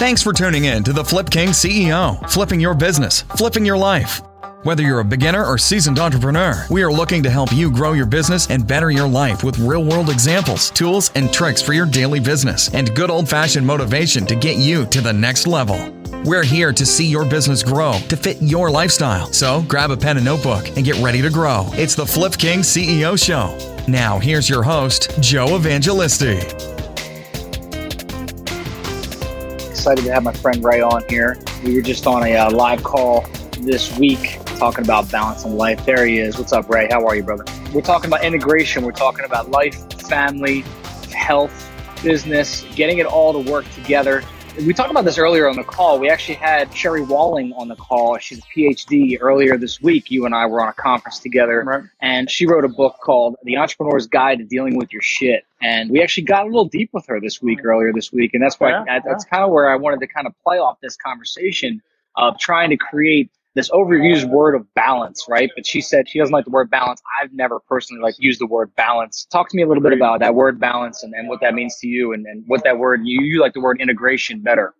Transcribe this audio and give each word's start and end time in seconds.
Thanks 0.00 0.22
for 0.22 0.32
tuning 0.32 0.64
in 0.64 0.82
to 0.84 0.94
the 0.94 1.04
Flip 1.04 1.28
King 1.28 1.50
CEO, 1.50 2.26
flipping 2.30 2.58
your 2.58 2.72
business, 2.72 3.20
flipping 3.36 3.66
your 3.66 3.76
life. 3.76 4.22
Whether 4.62 4.82
you're 4.82 5.00
a 5.00 5.04
beginner 5.04 5.44
or 5.44 5.58
seasoned 5.58 5.98
entrepreneur, 5.98 6.64
we 6.70 6.82
are 6.82 6.90
looking 6.90 7.22
to 7.22 7.28
help 7.28 7.52
you 7.52 7.70
grow 7.70 7.92
your 7.92 8.06
business 8.06 8.48
and 8.48 8.66
better 8.66 8.90
your 8.90 9.06
life 9.06 9.44
with 9.44 9.58
real 9.58 9.84
world 9.84 10.08
examples, 10.08 10.70
tools, 10.70 11.10
and 11.16 11.30
tricks 11.30 11.60
for 11.60 11.74
your 11.74 11.84
daily 11.84 12.18
business, 12.18 12.72
and 12.72 12.96
good 12.96 13.10
old 13.10 13.28
fashioned 13.28 13.66
motivation 13.66 14.24
to 14.24 14.34
get 14.34 14.56
you 14.56 14.86
to 14.86 15.02
the 15.02 15.12
next 15.12 15.46
level. 15.46 15.76
We're 16.24 16.44
here 16.44 16.72
to 16.72 16.86
see 16.86 17.04
your 17.04 17.26
business 17.26 17.62
grow 17.62 17.92
to 18.08 18.16
fit 18.16 18.40
your 18.40 18.70
lifestyle. 18.70 19.30
So 19.34 19.60
grab 19.68 19.90
a 19.90 19.98
pen 19.98 20.16
and 20.16 20.24
notebook 20.24 20.66
and 20.76 20.84
get 20.86 20.96
ready 21.02 21.20
to 21.20 21.28
grow. 21.28 21.66
It's 21.72 21.94
the 21.94 22.06
Flip 22.06 22.32
King 22.38 22.60
CEO 22.60 23.22
Show. 23.22 23.54
Now, 23.86 24.18
here's 24.18 24.48
your 24.48 24.62
host, 24.62 25.20
Joe 25.20 25.58
Evangelisti. 25.58 26.59
Excited 29.80 30.04
to 30.04 30.12
have 30.12 30.22
my 30.22 30.32
friend 30.34 30.62
Ray 30.62 30.82
on 30.82 31.02
here. 31.08 31.38
We 31.64 31.74
were 31.74 31.80
just 31.80 32.06
on 32.06 32.22
a 32.22 32.36
uh, 32.36 32.50
live 32.50 32.82
call 32.82 33.22
this 33.60 33.98
week 33.98 34.38
talking 34.44 34.84
about 34.84 35.10
balance 35.10 35.46
in 35.46 35.56
life. 35.56 35.86
There 35.86 36.04
he 36.04 36.18
is. 36.18 36.36
What's 36.36 36.52
up, 36.52 36.68
Ray? 36.68 36.86
How 36.90 37.06
are 37.06 37.16
you, 37.16 37.22
brother? 37.22 37.46
We're 37.72 37.80
talking 37.80 38.10
about 38.10 38.22
integration. 38.22 38.84
We're 38.84 38.92
talking 38.92 39.24
about 39.24 39.50
life, 39.50 39.74
family, 40.02 40.66
health, 41.14 41.70
business, 42.02 42.66
getting 42.74 42.98
it 42.98 43.06
all 43.06 43.32
to 43.32 43.50
work 43.50 43.64
together 43.70 44.22
we 44.58 44.74
talked 44.74 44.90
about 44.90 45.04
this 45.04 45.18
earlier 45.18 45.48
on 45.48 45.56
the 45.56 45.64
call. 45.64 45.98
We 45.98 46.10
actually 46.10 46.34
had 46.34 46.74
Sherry 46.74 47.02
Walling 47.02 47.52
on 47.54 47.68
the 47.68 47.76
call. 47.76 48.18
She's 48.18 48.38
a 48.38 48.42
PhD 48.42 49.16
earlier 49.20 49.56
this 49.56 49.80
week. 49.80 50.10
You 50.10 50.26
and 50.26 50.34
I 50.34 50.46
were 50.46 50.60
on 50.60 50.68
a 50.68 50.72
conference 50.72 51.18
together, 51.18 51.62
right. 51.64 51.84
and 52.00 52.30
she 52.30 52.46
wrote 52.46 52.64
a 52.64 52.68
book 52.68 52.96
called 53.02 53.36
The 53.44 53.56
Entrepreneur's 53.56 54.06
Guide 54.06 54.38
to 54.38 54.44
Dealing 54.44 54.76
with 54.76 54.92
Your 54.92 55.02
Shit. 55.02 55.44
And 55.62 55.90
we 55.90 56.02
actually 56.02 56.24
got 56.24 56.44
a 56.44 56.46
little 56.46 56.66
deep 56.66 56.90
with 56.92 57.06
her 57.06 57.20
this 57.20 57.40
week, 57.40 57.64
earlier 57.64 57.92
this 57.92 58.12
week, 58.12 58.34
and 58.34 58.42
that's 58.42 58.58
why 58.58 58.70
yeah, 58.70 59.00
that's 59.04 59.24
yeah. 59.24 59.30
kind 59.30 59.44
of 59.44 59.50
where 59.50 59.70
I 59.70 59.76
wanted 59.76 60.00
to 60.00 60.06
kind 60.06 60.26
of 60.26 60.34
play 60.42 60.58
off 60.58 60.78
this 60.80 60.96
conversation 60.96 61.82
of 62.16 62.38
trying 62.38 62.70
to 62.70 62.76
create 62.76 63.30
this 63.56 63.70
overused 63.70 64.30
word 64.30 64.56
of 64.56 64.72
balance, 64.74 65.26
right? 65.28 65.50
But 65.56 65.66
she 65.66 65.82
said 65.82 66.08
she 66.08 66.20
doesn't 66.20 66.32
like 66.32 66.46
the 66.46 66.52
word 66.52 66.70
balance. 66.70 67.02
I've 67.22 67.32
never 67.34 67.60
personally 67.60 68.02
like 68.02 68.16
used 68.18 68.40
the 68.40 68.46
word 68.48 68.74
balance. 68.76 69.26
Talk 69.32 69.50
to 69.50 69.58
me 69.58 69.64
a 69.64 69.68
little 69.68 69.84
bit 69.84 69.92
about 69.94 70.20
that 70.20 70.34
word 70.34 70.60
balance 70.60 71.04
and, 71.04 71.14
and 71.14 71.28
what 71.28 71.40
that 71.42 71.54
means 71.54 71.76
to 71.80 71.88
you 71.88 72.14
and, 72.14 72.26
and 72.26 72.44
what 72.48 72.64
that 72.64 72.78
word 72.78 73.02
you, 73.04 73.22
you 73.22 73.42
like 73.42 73.54
the 73.54 73.60
word 73.62 73.80
integration 73.82 74.42
better. 74.42 74.74